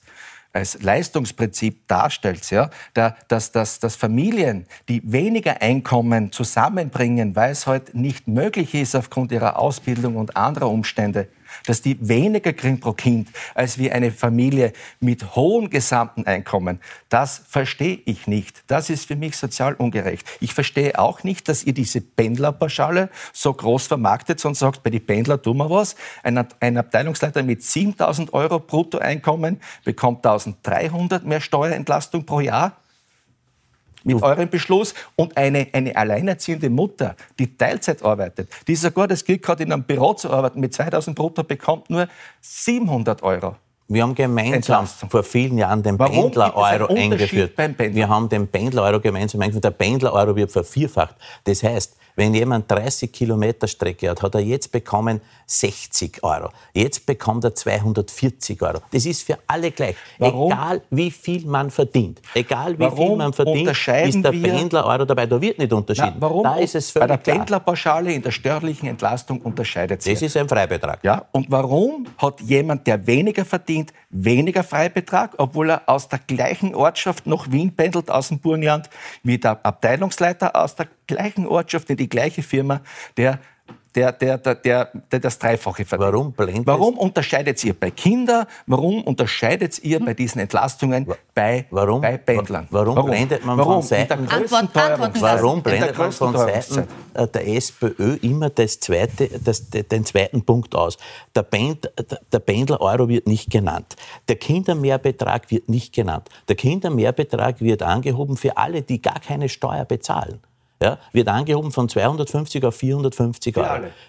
als 0.57 0.81
Leistungsprinzip 0.81 1.87
darstellt, 1.87 2.49
ja, 2.49 2.71
da, 2.95 3.15
dass, 3.27 3.51
dass, 3.51 3.79
dass 3.79 3.95
Familien, 3.95 4.65
die 4.89 5.01
weniger 5.05 5.61
Einkommen 5.61 6.31
zusammenbringen, 6.31 7.35
weil 7.35 7.51
es 7.51 7.67
heute 7.67 7.87
halt 7.87 7.95
nicht 7.95 8.27
möglich 8.27 8.73
ist 8.73 8.95
aufgrund 8.95 9.31
ihrer 9.31 9.59
Ausbildung 9.59 10.15
und 10.15 10.35
anderer 10.35 10.69
Umstände, 10.69 11.27
dass 11.65 11.81
die 11.81 11.97
weniger 12.07 12.53
kriegen 12.53 12.79
pro 12.79 12.93
Kind 12.93 13.29
als 13.55 13.77
wie 13.77 13.91
eine 13.91 14.11
Familie 14.11 14.73
mit 14.99 15.35
hohem 15.35 15.69
gesamten 15.69 16.25
Einkommen. 16.25 16.79
Das 17.09 17.41
verstehe 17.47 17.99
ich 18.05 18.27
nicht. 18.27 18.63
Das 18.67 18.89
ist 18.89 19.07
für 19.07 19.15
mich 19.15 19.37
sozial 19.37 19.73
ungerecht. 19.75 20.27
Ich 20.39 20.53
verstehe 20.53 20.97
auch 20.97 21.23
nicht, 21.23 21.47
dass 21.49 21.63
ihr 21.63 21.73
diese 21.73 22.01
Pendlerpauschale 22.01 23.09
so 23.33 23.53
groß 23.53 23.87
vermarktet 23.87 24.43
und 24.45 24.55
sagt, 24.55 24.83
bei 24.83 24.89
den 24.89 25.05
Pendlern 25.05 25.41
tun 25.41 25.57
wir 25.57 25.69
was. 25.69 25.95
Ein 26.23 26.77
Abteilungsleiter 26.77 27.43
mit 27.43 27.63
7000 27.63 28.33
Euro 28.33 28.59
Bruttoeinkommen 28.59 29.59
bekommt 29.83 30.25
1300 30.25 31.25
mehr 31.25 31.41
Steuerentlastung 31.41 32.25
pro 32.25 32.39
Jahr 32.39 32.77
mit 34.07 34.23
eurem 34.23 34.49
Beschluss 34.49 34.93
und 35.15 35.35
eine, 35.37 35.67
eine 35.73 35.95
alleinerziehende 35.95 36.69
Mutter, 36.69 37.15
die 37.37 37.57
Teilzeit 37.57 38.03
arbeitet, 38.03 38.49
die 38.67 38.75
sogar 38.75 39.07
das 39.07 39.23
Glück 39.23 39.47
hat, 39.47 39.59
in 39.59 39.71
einem 39.71 39.83
Büro 39.83 40.13
zu 40.13 40.31
arbeiten 40.31 40.59
mit 40.59 40.73
2000 40.73 41.15
brutto, 41.15 41.43
bekommt 41.43 41.89
nur 41.89 42.07
700 42.41 43.21
Euro. 43.23 43.55
Wir 43.89 44.03
haben 44.03 44.15
gemeinsam 44.15 44.85
vor 44.85 45.23
vielen 45.23 45.57
Jahren 45.57 45.81
den 45.81 45.97
Pendler-Euro 45.97 46.93
eingeführt. 46.93 47.53
Wir 47.77 48.09
haben 48.09 48.27
den 48.27 48.47
Pendler-Euro 48.47 48.99
gemeinsam 48.99 49.41
eingeführt. 49.41 49.63
Der 49.63 49.71
Pendler-Euro 49.71 50.35
wird 50.35 50.51
vervierfacht. 50.51 51.15
Das 51.45 51.63
heißt, 51.63 51.95
wenn 52.17 52.33
jemand 52.33 52.69
30 52.69 53.11
Kilometer 53.13 53.67
Strecke 53.67 54.09
hat, 54.09 54.21
hat 54.23 54.33
er 54.35 54.41
jetzt 54.41 54.71
bekommen 54.71 55.21
60 55.45 56.23
Euro. 56.23 56.49
Jetzt 56.73 57.05
bekommt 57.05 57.43
er 57.43 57.53
240 57.53 58.61
Euro. 58.63 58.79
Das 58.91 59.05
ist 59.05 59.21
für 59.21 59.37
alle 59.45 59.71
gleich. 59.71 59.95
Warum? 60.17 60.51
Egal 60.51 60.81
wie 60.89 61.11
viel 61.11 61.45
man 61.45 61.69
verdient. 61.69 62.19
Egal 62.33 62.73
wie 62.73 62.79
warum 62.79 63.07
viel 63.09 63.15
man 63.17 63.33
verdient, 63.33 63.69
ist 63.69 64.23
der 64.23 64.31
Pendler-Euro 64.31 65.05
dabei. 65.05 65.27
Da 65.27 65.39
wird 65.39 65.59
nicht 65.59 65.71
unterschieden. 65.71 66.15
Na, 66.15 66.21
warum? 66.21 66.43
Da 66.43 66.55
ist 66.57 66.73
es 66.73 66.89
völlig 66.89 67.07
Bei 67.07 67.17
der 67.17 67.33
Pendlerpauschale 67.33 68.11
in 68.11 68.21
der 68.23 68.31
steuerlichen 68.31 68.89
Entlastung 68.89 69.39
unterscheidet 69.41 70.01
sich. 70.01 70.15
Das 70.15 70.23
ist 70.23 70.35
ein 70.35 70.49
Freibetrag. 70.49 71.03
Ja, 71.03 71.23
und 71.31 71.51
warum 71.51 72.07
hat 72.17 72.41
jemand, 72.41 72.87
der 72.87 73.05
weniger 73.05 73.45
verdient, 73.45 73.93
weniger 74.09 74.63
Freibetrag, 74.63 75.35
obwohl 75.37 75.69
er 75.69 75.83
aus 75.85 76.09
der 76.09 76.19
gleichen 76.25 76.73
Ortschaft 76.73 77.27
nach 77.27 77.51
Wien 77.51 77.75
pendelt, 77.75 78.09
aus 78.09 78.29
dem 78.29 78.39
Burgenland, 78.39 78.89
wie 79.21 79.37
der 79.37 79.63
Abteilungsleiter 79.63 80.55
aus 80.55 80.75
der 80.75 80.87
gleichen 81.07 81.47
Ortschaft 81.47 81.89
in 81.89 81.97
die 81.97 82.09
gleiche 82.09 82.43
Firma, 82.43 82.81
der 83.15 83.39
der, 83.97 84.11
der, 84.11 84.37
der, 84.37 84.55
der, 84.55 84.91
der 85.11 85.19
das 85.19 85.39
Dreifache 85.39 85.83
verdient. 85.83 86.13
Warum 86.13 86.31
blendet 86.31 86.67
Warum 86.67 86.97
unterscheidet 86.99 87.63
ihr 87.63 87.73
bei 87.73 87.89
Kindern? 87.89 88.45
Warum 88.67 89.01
unterscheidet 89.01 89.83
ihr 89.83 89.99
bei 89.99 90.13
diesen 90.13 90.39
Entlastungen 90.39 91.07
bei, 91.33 91.65
warum, 91.71 92.01
bei 92.01 92.17
Pendlern? 92.17 92.67
Warum, 92.69 92.95
warum 92.95 93.09
blendet 93.09 93.43
man 93.43 93.57
warum? 93.57 93.73
von 93.73 93.81
Seiten, 93.81 94.27
Antwort, 94.27 95.21
warum 95.21 95.63
blendet 95.63 95.97
man 95.97 96.11
von 96.11 96.37
Seiten 96.37 96.87
der 97.15 97.47
SPÖ 97.47 98.17
immer 98.21 98.51
das 98.51 98.79
zweite, 98.79 99.29
das, 99.43 99.67
den 99.69 100.05
zweiten 100.05 100.43
Punkt 100.43 100.75
aus? 100.75 100.97
Der, 101.35 101.41
Pend, 101.41 101.89
der 102.31 102.39
Pendler-Euro 102.39 103.09
wird 103.09 103.25
nicht 103.25 103.49
genannt. 103.49 103.95
Der 104.27 104.35
Kindermehrbetrag 104.35 105.49
wird 105.49 105.69
nicht 105.69 105.95
genannt. 105.95 106.29
Der 106.47 106.55
Kindermehrbetrag 106.55 107.61
wird 107.61 107.81
angehoben 107.81 108.37
für 108.37 108.57
alle, 108.57 108.83
die 108.83 109.01
gar 109.01 109.19
keine 109.19 109.49
Steuer 109.49 109.85
bezahlen 109.85 110.39
ja, 110.81 110.99
wird 111.11 111.27
angehoben 111.27 111.71
von 111.71 111.89
250 111.89 112.63
auf 112.65 112.75
450 112.75 113.57
Euro. 113.57 113.67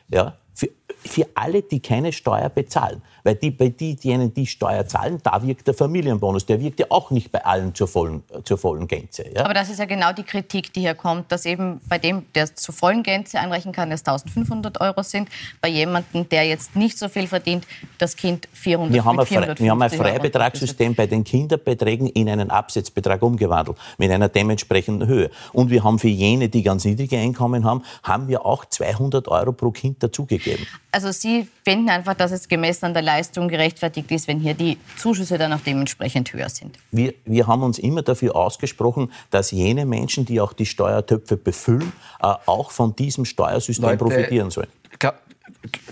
Ja, 0.09 0.37
für, 0.59 0.69
für 1.05 1.27
alle, 1.35 1.63
die 1.63 1.81
keine 1.81 2.13
Steuer 2.13 2.49
bezahlen. 2.49 3.01
Weil 3.23 3.37
die, 3.37 3.51
bei 3.51 3.69
die, 3.69 3.95
diejenigen, 3.95 4.35
die 4.35 4.47
Steuer 4.47 4.87
zahlen, 4.87 5.21
da 5.23 5.43
wirkt 5.43 5.67
der 5.67 5.75
Familienbonus. 5.75 6.47
Der 6.47 6.61
wirkt 6.61 6.81
ja 6.81 6.87
auch 6.89 7.11
nicht 7.11 7.31
bei 7.31 7.45
allen 7.45 7.75
zur 7.75 7.87
vollen, 7.87 8.23
zur 8.43 8.59
vollen 8.59 8.89
Gänze. 8.89 9.25
Ja? 9.35 9.45
Aber 9.45 9.55
das 9.55 9.71
ist 9.71 9.79
ja 9.79 9.85
genau 9.85 10.13
die 10.13 10.23
Kritik, 10.23 10.73
die 10.73 10.81
hier 10.81 10.95
kommt, 10.95 11.31
dass 11.31 11.45
eben 11.45 11.81
bei 11.89 11.99
dem, 11.99 12.25
der 12.35 12.55
zur 12.55 12.75
vollen 12.75 13.03
Gänze 13.03 13.39
einreichen 13.39 13.71
kann, 13.73 13.93
es 13.93 14.01
1500 14.01 14.81
Euro 14.81 15.03
sind. 15.03 15.29
Bei 15.61 15.69
jemandem, 15.69 16.29
der 16.29 16.45
jetzt 16.45 16.75
nicht 16.75 16.99
so 16.99 17.09
viel 17.09 17.27
verdient, 17.27 17.67
das 17.99 18.17
Kind 18.17 18.49
400 18.53 18.93
wir 18.93 19.05
haben, 19.05 19.21
ein, 19.21 19.59
wir 19.59 19.71
haben 19.71 19.83
ein 19.83 19.91
Freibetragssystem 19.91 20.95
bei 20.95 21.07
den 21.07 21.23
Kinderbeträgen 21.23 22.09
in 22.09 22.29
einen 22.29 22.51
Absetzbetrag 22.51 23.23
umgewandelt, 23.23 23.77
mit 23.99 24.11
einer 24.11 24.29
dementsprechenden 24.29 25.07
Höhe. 25.07 25.31
Und 25.53 25.71
wir 25.71 25.85
haben 25.85 25.99
für 25.99 26.09
jene, 26.09 26.49
die 26.49 26.63
ganz 26.63 26.85
niedrige 26.85 27.19
Einkommen 27.19 27.65
haben, 27.65 27.83
haben 28.03 28.27
wir 28.27 28.45
auch 28.45 28.65
200 28.65 29.29
Euro 29.29 29.53
pro 29.53 29.71
Kind 29.71 30.03
dazugegeben. 30.03 30.48
Also 30.91 31.13
Sie 31.13 31.47
finden 31.65 31.89
einfach, 31.91 32.15
dass 32.15 32.33
es 32.33 32.49
gemessen 32.49 32.87
an 32.87 32.95
der 32.95 33.03
Leistung 33.03 33.49
gerechtfertigt 33.49 34.11
ist, 34.11 34.29
wenn 34.29 34.41
hier 34.41 34.55
die 34.55 34.79
Zuschüsse 34.97 35.39
dann 35.39 35.53
auch 35.53 35.61
dementsprechend 35.61 36.33
höher 36.33 36.49
sind. 36.49 36.79
Wir, 36.91 37.15
wir 37.25 37.47
haben 37.47 37.63
uns 37.63 37.79
immer 37.79 38.03
dafür 38.03 38.35
ausgesprochen, 38.37 39.13
dass 39.31 39.51
jene 39.51 39.85
Menschen, 39.87 40.25
die 40.25 40.41
auch 40.41 40.53
die 40.53 40.67
Steuertöpfe 40.67 41.37
befüllen, 41.37 41.93
äh, 42.23 42.35
auch 42.47 42.71
von 42.71 42.97
diesem 42.97 43.25
Steuersystem 43.25 43.85
Leute, 43.85 43.99
profitieren 43.99 44.51
sollen. 44.51 44.69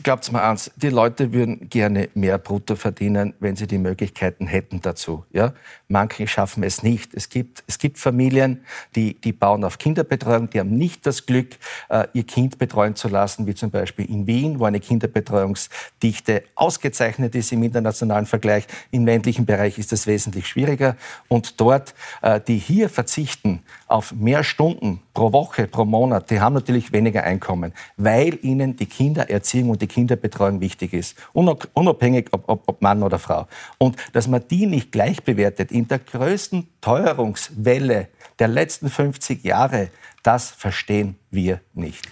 Glaubt 0.07 0.31
mir 0.31 0.41
eins, 0.41 0.71
die 0.77 0.89
Leute 0.89 1.33
würden 1.33 1.69
gerne 1.69 2.11
mehr 2.15 2.39
brutto 2.39 2.77
verdienen, 2.77 3.35
wenn 3.41 3.57
sie 3.57 3.67
die 3.67 3.77
Möglichkeiten 3.77 4.47
hätten 4.47 4.81
dazu. 4.81 5.25
Ja? 5.33 5.53
Manche 5.89 6.29
schaffen 6.29 6.63
es 6.63 6.85
nicht. 6.85 7.13
Es 7.13 7.29
gibt, 7.29 7.65
es 7.67 7.77
gibt 7.81 7.99
Familien, 7.99 8.61
die, 8.95 9.15
die 9.15 9.33
bauen 9.33 9.65
auf 9.65 9.79
Kinderbetreuung, 9.79 10.49
die 10.49 10.61
haben 10.61 10.77
nicht 10.77 11.07
das 11.07 11.27
Glück, 11.27 11.57
äh, 11.89 12.07
ihr 12.13 12.23
Kind 12.23 12.59
betreuen 12.59 12.95
zu 12.95 13.09
lassen, 13.09 13.49
wie 13.49 13.55
zum 13.57 13.73
Beispiel 13.73 14.09
in 14.09 14.29
Wien, 14.29 14.61
wo 14.61 14.67
eine 14.67 14.79
Kinderbetreuungsdichte 14.79 16.45
ausgezeichnet 16.55 17.35
ist 17.35 17.51
im 17.51 17.65
internationalen 17.65 18.27
Vergleich. 18.27 18.69
Im 18.93 19.07
ländlichen 19.07 19.45
Bereich 19.45 19.77
ist 19.77 19.91
das 19.91 20.07
wesentlich 20.07 20.47
schwieriger. 20.47 20.95
Und 21.27 21.61
dort, 21.61 21.97
äh, 22.23 22.41
die 22.41 22.59
hier 22.59 22.89
verzichten 22.91 23.65
auf 23.89 24.13
mehr 24.13 24.45
Stunden 24.45 25.01
pro 25.15 25.33
Woche, 25.33 25.67
pro 25.67 25.85
Monat, 25.85 26.31
die 26.31 26.39
haben 26.39 26.53
natürlich 26.53 26.93
weniger 26.93 27.25
Einkommen, 27.25 27.73
weil 27.97 28.39
ihnen 28.43 28.77
die 28.77 28.87
Kindererziehung 28.87 29.71
und 29.71 29.83
die 29.83 29.96
Kinderbetreuung 29.97 30.61
wichtig 30.61 30.93
ist, 30.93 31.17
unabhängig 31.33 32.29
ob, 32.33 32.45
ob, 32.49 32.65
ob 32.67 32.83
Mann 32.83 33.03
oder 33.03 33.19
Frau. 33.19 33.47
Und 33.79 33.97
dass 34.13 34.29
man 34.29 34.47
die 34.47 34.67
nicht 34.67 34.93
gleich 34.93 35.23
bewertet 35.23 35.73
in 35.73 35.89
der 35.89 36.01
größten 36.01 36.69
Teuerungswelle 36.83 38.09
der 38.39 38.49
letzten 38.49 38.91
50 38.91 39.43
Jahre, 39.43 39.89
das 40.23 40.51
verstehen 40.51 41.17
wir 41.31 41.63
nicht. 41.73 42.07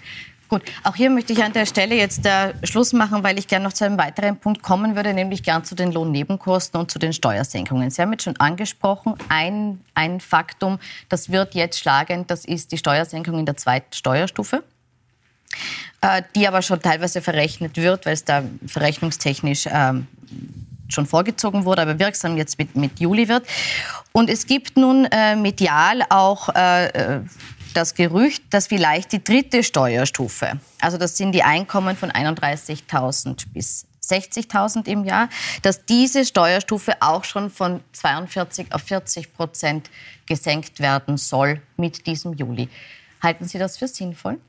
Gut, 0.47 0.63
auch 0.83 0.95
hier 0.95 1.11
möchte 1.11 1.33
ich 1.33 1.43
an 1.43 1.53
der 1.53 1.67
Stelle 1.67 1.95
jetzt 1.95 2.25
äh, 2.25 2.53
Schluss 2.63 2.91
machen, 2.91 3.23
weil 3.23 3.37
ich 3.37 3.47
gerne 3.47 3.65
noch 3.65 3.73
zu 3.73 3.85
einem 3.85 3.99
weiteren 3.99 4.37
Punkt 4.37 4.63
kommen 4.63 4.95
würde, 4.95 5.13
nämlich 5.13 5.43
gern 5.43 5.63
zu 5.63 5.75
den 5.75 5.91
Lohnnebenkosten 5.91 6.79
und 6.79 6.89
zu 6.89 6.97
den 6.97 7.13
Steuersenkungen. 7.13 7.91
Sie 7.91 8.01
haben 8.01 8.11
jetzt 8.13 8.23
schon 8.23 8.37
angesprochen, 8.37 9.13
ein, 9.29 9.81
ein 9.93 10.19
Faktum, 10.19 10.79
das 11.09 11.31
wird 11.31 11.53
jetzt 11.53 11.79
schlagend, 11.79 12.31
das 12.31 12.45
ist 12.45 12.71
die 12.71 12.77
Steuersenkung 12.77 13.37
in 13.37 13.45
der 13.45 13.57
zweiten 13.57 13.93
Steuerstufe 13.93 14.63
die 16.35 16.47
aber 16.47 16.61
schon 16.61 16.81
teilweise 16.81 17.21
verrechnet 17.21 17.77
wird, 17.77 18.05
weil 18.05 18.13
es 18.13 18.23
da 18.23 18.43
verrechnungstechnisch 18.67 19.67
ähm, 19.71 20.07
schon 20.87 21.05
vorgezogen 21.05 21.65
wurde, 21.65 21.81
aber 21.81 21.99
wirksam 21.99 22.37
jetzt 22.37 22.57
mit, 22.59 22.75
mit 22.75 22.99
Juli 22.99 23.27
wird. 23.27 23.45
Und 24.11 24.29
es 24.29 24.45
gibt 24.45 24.77
nun 24.77 25.05
äh, 25.05 25.35
medial 25.35 26.03
auch 26.09 26.49
äh, 26.49 26.87
äh 26.87 27.21
das 27.73 27.93
Gerücht, 27.93 28.41
dass 28.51 28.67
vielleicht 28.67 29.11
die 29.11 29.21
dritte 29.21 29.61
Steuerstufe, 29.61 30.61
also 30.79 30.97
das 30.97 31.17
sind 31.17 31.33
die 31.33 31.43
Einkommen 31.43 31.97
von 31.97 32.09
31.000 32.09 33.47
bis 33.53 33.85
60.000 34.01 34.87
im 34.87 35.03
Jahr, 35.03 35.27
dass 35.61 35.85
diese 35.85 36.23
Steuerstufe 36.23 36.93
auch 37.01 37.25
schon 37.25 37.49
von 37.49 37.81
42 37.91 38.73
auf 38.73 38.81
40 38.81 39.33
Prozent 39.33 39.89
gesenkt 40.25 40.79
werden 40.79 41.17
soll 41.17 41.61
mit 41.75 42.07
diesem 42.07 42.33
Juli. 42.33 42.69
Halten 43.21 43.45
Sie 43.45 43.57
das 43.57 43.77
für 43.77 43.87
sinnvoll? 43.87 44.39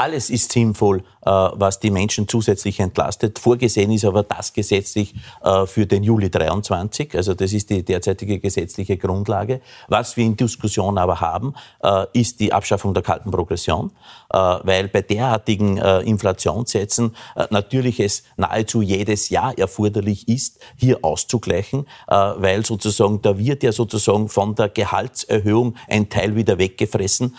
Alles 0.00 0.30
ist 0.30 0.52
sinnvoll, 0.52 1.02
äh, 1.26 1.30
was 1.30 1.80
die 1.80 1.90
Menschen 1.90 2.28
zusätzlich 2.28 2.78
entlastet. 2.78 3.40
Vorgesehen 3.40 3.90
ist 3.90 4.04
aber 4.04 4.22
das 4.22 4.52
gesetzlich 4.52 5.12
äh, 5.42 5.66
für 5.66 5.86
den 5.86 6.04
Juli 6.04 6.30
23. 6.30 7.16
Also 7.16 7.34
das 7.34 7.52
ist 7.52 7.68
die 7.68 7.82
derzeitige 7.82 8.38
gesetzliche 8.38 8.96
Grundlage. 8.96 9.60
Was 9.88 10.16
wir 10.16 10.24
in 10.24 10.36
Diskussion 10.36 10.98
aber 10.98 11.20
haben, 11.20 11.52
äh, 11.82 12.06
ist 12.12 12.38
die 12.38 12.52
Abschaffung 12.52 12.94
der 12.94 13.02
kalten 13.02 13.32
Progression, 13.32 13.90
weil 14.30 14.88
bei 14.88 15.00
derartigen 15.00 15.78
Inflationssätzen 15.78 17.16
natürlich 17.50 17.98
es 17.98 18.24
nahezu 18.36 18.82
jedes 18.82 19.30
Jahr 19.30 19.56
erforderlich 19.56 20.28
ist, 20.28 20.60
hier 20.76 20.98
auszugleichen, 21.02 21.86
weil 22.06 22.64
sozusagen 22.64 23.22
da 23.22 23.38
wird 23.38 23.62
ja 23.62 23.72
sozusagen 23.72 24.28
von 24.28 24.54
der 24.54 24.68
Gehaltserhöhung 24.68 25.76
ein 25.88 26.10
Teil 26.10 26.36
wieder 26.36 26.58
weggefressen 26.58 27.36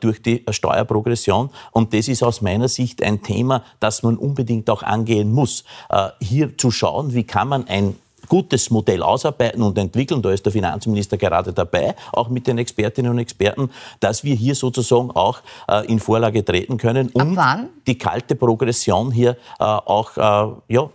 durch 0.00 0.20
die 0.20 0.44
Steuerprogression 0.50 1.50
und 1.72 1.94
das 1.96 2.08
ist 2.08 2.22
aus 2.22 2.42
meiner 2.42 2.68
Sicht 2.68 3.02
ein 3.02 3.22
Thema, 3.22 3.64
das 3.80 4.02
man 4.02 4.18
unbedingt 4.18 4.68
auch 4.68 4.82
angehen 4.82 5.32
muss. 5.32 5.64
Äh, 5.88 6.10
hier 6.20 6.58
zu 6.58 6.70
schauen, 6.70 7.14
wie 7.14 7.24
kann 7.24 7.48
man 7.48 7.66
ein 7.68 7.96
gutes 8.28 8.70
Modell 8.70 9.02
ausarbeiten 9.02 9.62
und 9.62 9.78
entwickeln. 9.78 10.20
Da 10.20 10.30
ist 10.30 10.44
der 10.44 10.52
Finanzminister 10.52 11.16
gerade 11.16 11.52
dabei, 11.52 11.94
auch 12.12 12.28
mit 12.28 12.46
den 12.46 12.58
Expertinnen 12.58 13.12
und 13.12 13.18
Experten, 13.18 13.70
dass 14.00 14.24
wir 14.24 14.34
hier 14.34 14.54
sozusagen 14.54 15.10
auch 15.12 15.40
äh, 15.68 15.86
in 15.86 16.00
Vorlage 16.00 16.44
treten 16.44 16.76
können 16.76 17.08
und 17.10 17.38
die 17.86 17.96
kalte 17.96 18.34
Progression 18.34 19.10
hier 19.10 19.36
äh, 19.58 19.64
auch 19.64 20.16
äh, 20.16 20.52
ja, 20.68 20.90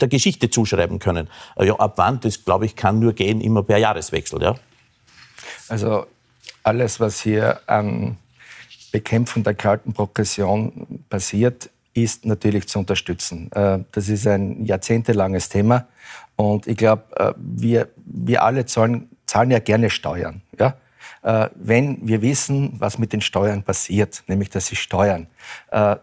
der 0.00 0.08
Geschichte 0.08 0.48
zuschreiben 0.48 0.98
können. 0.98 1.28
Äh, 1.56 1.66
ja, 1.66 1.74
ab 1.74 1.94
wann, 1.96 2.20
das 2.20 2.44
glaube 2.44 2.64
ich, 2.64 2.74
kann 2.74 3.00
nur 3.00 3.12
gehen 3.12 3.40
immer 3.40 3.62
per 3.62 3.78
Jahreswechsel. 3.78 4.40
Ja? 4.40 4.54
Also 5.68 6.06
alles, 6.62 7.00
was 7.00 7.20
hier 7.20 7.60
an 7.66 8.16
Bekämpfung 8.92 9.42
der 9.42 9.54
kalten 9.54 9.92
Progression 9.92 11.04
passiert, 11.08 11.70
ist 11.94 12.24
natürlich 12.24 12.68
zu 12.68 12.78
unterstützen. 12.78 13.50
Äh, 13.52 13.80
das 13.92 14.08
ist 14.08 14.26
ein 14.26 14.64
jahrzehntelanges 14.64 15.48
Thema 15.48 15.86
und 16.36 16.66
ich 16.66 16.76
glaube, 16.76 17.04
äh, 17.16 17.32
wir, 17.36 17.88
wir 17.96 18.42
alle 18.42 18.66
zahlen, 18.66 19.08
zahlen 19.26 19.50
ja 19.50 19.58
gerne 19.58 19.90
Steuern. 19.90 20.42
Ja? 20.58 20.76
Äh, 21.22 21.50
wenn 21.54 22.06
wir 22.06 22.22
wissen, 22.22 22.74
was 22.78 22.98
mit 22.98 23.12
den 23.12 23.20
Steuern 23.20 23.62
passiert, 23.62 24.22
nämlich 24.26 24.50
dass 24.50 24.66
sie 24.66 24.76
steuern. 24.76 25.26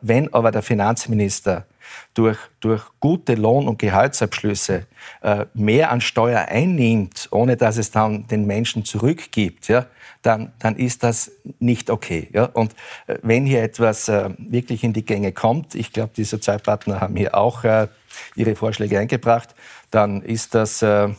Wenn 0.01 0.33
aber 0.33 0.51
der 0.51 0.61
Finanzminister 0.61 1.65
durch, 2.13 2.37
durch 2.59 2.83
gute 2.99 3.35
Lohn- 3.35 3.67
und 3.67 3.79
Gehaltsabschlüsse 3.79 4.87
äh, 5.21 5.45
mehr 5.53 5.91
an 5.91 6.01
Steuer 6.01 6.45
einnimmt, 6.47 7.27
ohne 7.31 7.57
dass 7.57 7.77
es 7.77 7.91
dann 7.91 8.27
den 8.27 8.45
Menschen 8.45 8.85
zurückgibt, 8.85 9.67
ja, 9.67 9.85
dann, 10.21 10.51
dann 10.59 10.75
ist 10.75 11.03
das 11.03 11.31
nicht 11.59 11.89
okay. 11.89 12.29
Ja? 12.33 12.45
Und 12.45 12.73
äh, 13.07 13.17
wenn 13.21 13.45
hier 13.45 13.63
etwas 13.63 14.09
äh, 14.09 14.29
wirklich 14.37 14.83
in 14.83 14.93
die 14.93 15.05
Gänge 15.05 15.31
kommt, 15.31 15.75
ich 15.75 15.93
glaube, 15.93 16.11
die 16.15 16.23
Sozialpartner 16.23 17.01
haben 17.01 17.15
hier 17.15 17.35
auch 17.35 17.63
äh, 17.63 17.87
ihre 18.35 18.55
Vorschläge 18.55 18.99
eingebracht, 18.99 19.55
dann 19.91 20.21
ist 20.21 20.55
das 20.55 20.81
äh, 20.81 21.09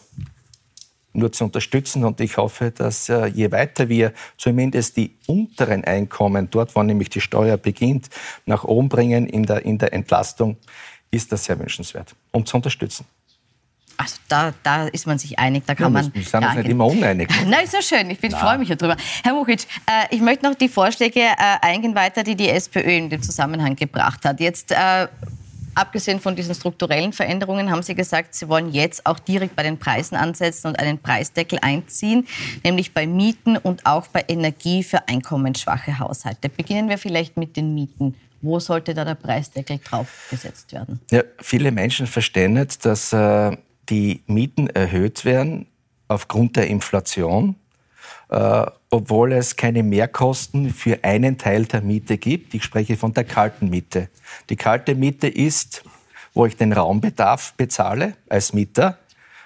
nur 1.19 1.33
zu 1.33 1.45
unterstützen. 1.45 2.05
Und 2.05 2.21
ich 2.21 2.37
hoffe, 2.37 2.71
dass 2.71 3.09
äh, 3.09 3.27
je 3.27 3.51
weiter 3.53 3.89
wir 3.89 4.13
zumindest 4.37 4.97
die 4.97 5.17
unteren 5.27 5.85
Einkommen, 5.85 6.49
dort 6.51 6.75
wo 6.75 6.83
nämlich 6.83 7.11
die 7.11 7.21
Steuer 7.21 7.57
beginnt, 7.57 8.09
nach 8.47 8.65
oben 8.65 8.89
bringen 8.89 9.27
in 9.27 9.45
der, 9.45 9.65
in 9.65 9.79
der 9.79 9.93
Entlastung, 9.93 10.57
ist 11.11 11.33
das 11.33 11.45
sehr 11.45 11.59
wünschenswert 11.59 12.15
und 12.33 12.49
zu 12.49 12.57
unterstützen. 12.57 13.07
Also 13.97 14.17
da, 14.29 14.55
da 14.63 14.87
ist 14.87 15.09
man 15.09 15.19
sich 15.19 15.41
einig, 15.41 15.65
da 15.67 15.75
kann 15.75 15.87
ja, 15.87 16.03
man. 16.03 16.15
Wir 16.15 16.23
sind 16.23 16.45
uns 16.45 16.55
nicht 16.55 16.69
immer 16.69 16.87
uneinig. 16.87 17.29
Nein, 17.47 17.65
ist 17.65 17.75
ja 17.75 17.83
schön, 17.83 18.09
ich 18.11 18.21
freue 18.21 18.57
mich 18.57 18.69
darüber. 18.69 18.97
Herr 19.25 19.35
Muchic, 19.35 19.67
äh, 19.87 20.15
ich 20.15 20.21
möchte 20.21 20.47
noch 20.47 20.55
die 20.55 20.69
Vorschläge 20.69 21.19
äh, 21.19 21.35
eingehen 21.63 21.97
weiter, 21.97 22.23
die 22.23 22.37
die 22.37 22.49
SPÖ 22.49 22.83
in 22.83 23.11
dem 23.11 23.23
Zusammenhang 23.23 23.75
gebracht 23.75 24.25
hat. 24.25 24.39
Jetzt 24.39 24.71
äh, 24.71 25.09
abgesehen 25.79 26.21
von 26.21 26.37
diesen 26.37 26.55
strukturellen 26.55 27.13
Veränderungen, 27.13 27.71
haben 27.71 27.83
Sie 27.83 27.95
gesagt, 27.95 28.35
Sie 28.35 28.49
wollen 28.49 28.73
jetzt 28.73 29.07
auch 29.07 29.19
direkt 29.19 29.57
bei 29.57 29.63
den 29.63 29.79
Preisen 29.79 30.17
ansetzen 30.17 30.69
und 30.69 30.79
einen 30.79 30.99
Preisdeckel 30.99 31.59
einziehen, 31.63 32.27
nämlich 32.65 32.93
bei 32.93 33.07
Mieten 33.07 33.57
und 33.57 33.87
auch 33.87 34.09
bei 34.09 34.25
Energie 34.29 34.83
für 34.83 35.09
einkommensschwache 35.09 35.99
Haushalte. 35.99 36.49
Beginnen 36.49 36.89
wir 36.89 36.99
vielleicht 36.99 37.37
mit 37.37 37.57
den 37.57 37.75
Mieten. 37.75 38.15
Wo 38.41 38.61
sollte 38.61 38.95
da 38.95 39.05
der 39.05 39.15
Preisdeckel 39.15 39.79
draufgesetzt 39.79 40.73
werden? 40.73 41.01
Ja, 41.11 41.23
viele 41.41 41.73
Menschen 41.73 42.07
verstehen 42.07 42.53
nicht, 42.53 42.85
dass 42.85 43.13
äh, 43.13 43.57
die 43.89 44.23
Mieten 44.27 44.69
erhöht 44.69 45.25
werden 45.25 45.67
aufgrund 46.09 46.57
der 46.57 46.69
Inflation 46.69 47.57
äh, 48.31 48.67
obwohl 48.91 49.33
es 49.33 49.57
keine 49.57 49.83
Mehrkosten 49.83 50.71
für 50.71 51.05
einen 51.05 51.39
Teil 51.39 51.67
der 51.67 51.83
Miete 51.83 52.17
gibt. 52.17 52.55
Ich 52.55 52.65
spreche 52.65 52.97
von 52.97 53.13
der 53.13 53.25
kalten 53.25 53.69
Miete. 53.69 54.09
Die 54.49 54.57
kalte 54.57 54.95
Miete 54.95 55.29
ist, 55.29 55.85
wo 56.35 56.47
ich 56.47 56.57
den 56.57 56.73
Raumbedarf 56.73 57.55
bezahle 57.55 58.15
als 58.29 58.53
Mieter, 58.53 58.99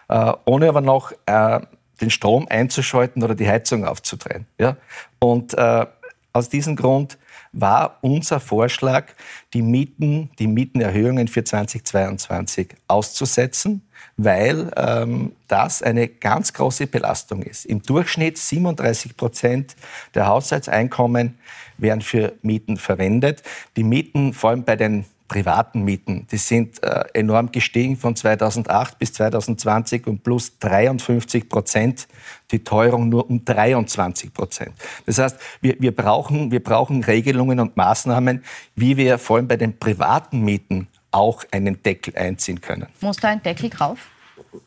äh, 0.09 0.33
ohne 0.45 0.69
aber 0.69 0.81
noch 0.81 1.13
äh, 1.27 1.61
den 2.01 2.11
Strom 2.11 2.47
einzuschalten 2.49 3.23
oder 3.23 3.35
die 3.35 3.49
Heizung 3.49 3.85
aufzudrehen. 3.85 4.47
Ja? 4.59 4.77
Und 5.19 5.55
äh, 5.55 5.87
aus 6.33 6.49
diesem 6.49 6.77
Grund 6.77 7.19
war 7.53 7.99
unser 8.01 8.41
Vorschlag, 8.41 9.13
die 9.53 9.63
Mieten, 9.63 10.31
die 10.39 10.47
Mietenerhöhungen 10.47 11.29
für 11.29 11.45
2022 11.45 12.75
auszusetzen, 12.89 13.83
weil 14.17 14.71
ähm, 14.77 15.33
das 15.49 15.83
eine 15.83 16.09
ganz 16.09 16.53
große 16.53 16.87
Belastung 16.87 17.43
ist. 17.43 17.65
Im 17.65 17.83
Durchschnitt 17.83 18.39
37 18.39 19.17
Prozent 19.17 19.77
der 20.15 20.27
Haushaltseinkommen 20.27 21.39
werden 21.79 22.01
für 22.01 22.35
Mieten 22.43 22.77
verwendet. 22.77 23.43
Die 23.77 23.85
Mieten, 23.85 24.33
vor 24.33 24.51
allem 24.51 24.65
bei 24.65 24.77
den 24.77 25.05
privaten 25.29 25.83
Mieten, 25.83 26.27
die 26.31 26.37
sind 26.37 26.83
äh, 26.83 27.05
enorm 27.15 27.51
gestiegen 27.53 27.97
von 27.97 28.15
2008 28.15 28.99
bis 28.99 29.15
2020 29.15 30.07
um 30.07 30.19
plus 30.19 30.59
53 30.59 31.49
Prozent, 31.49 32.07
die 32.51 32.63
Teuerung 32.63 33.09
nur 33.09 33.31
um 33.31 33.43
23 33.43 34.35
Prozent. 34.35 34.73
Das 35.07 35.17
heißt, 35.17 35.39
wir, 35.63 35.77
wir, 35.79 35.97
brauchen, 35.97 36.51
wir 36.51 36.63
brauchen 36.63 37.03
Regelungen 37.03 37.61
und 37.61 37.79
Maßnahmen, 37.79 38.45
wie 38.77 38.99
wir 38.99 39.17
vor 39.17 39.39
allem 39.39 39.49
bei 39.49 39.57
den 39.57 39.79
privaten 39.79 40.41
Mieten 40.41 40.89
auch 41.13 41.45
einen 41.51 41.83
Deckel 41.83 42.17
einziehen 42.17 42.61
können. 42.61 42.89
Muss 43.01 43.19
da 43.19 43.29
ein 43.29 43.43
Deckel 43.43 43.71
drauf? 43.71 44.09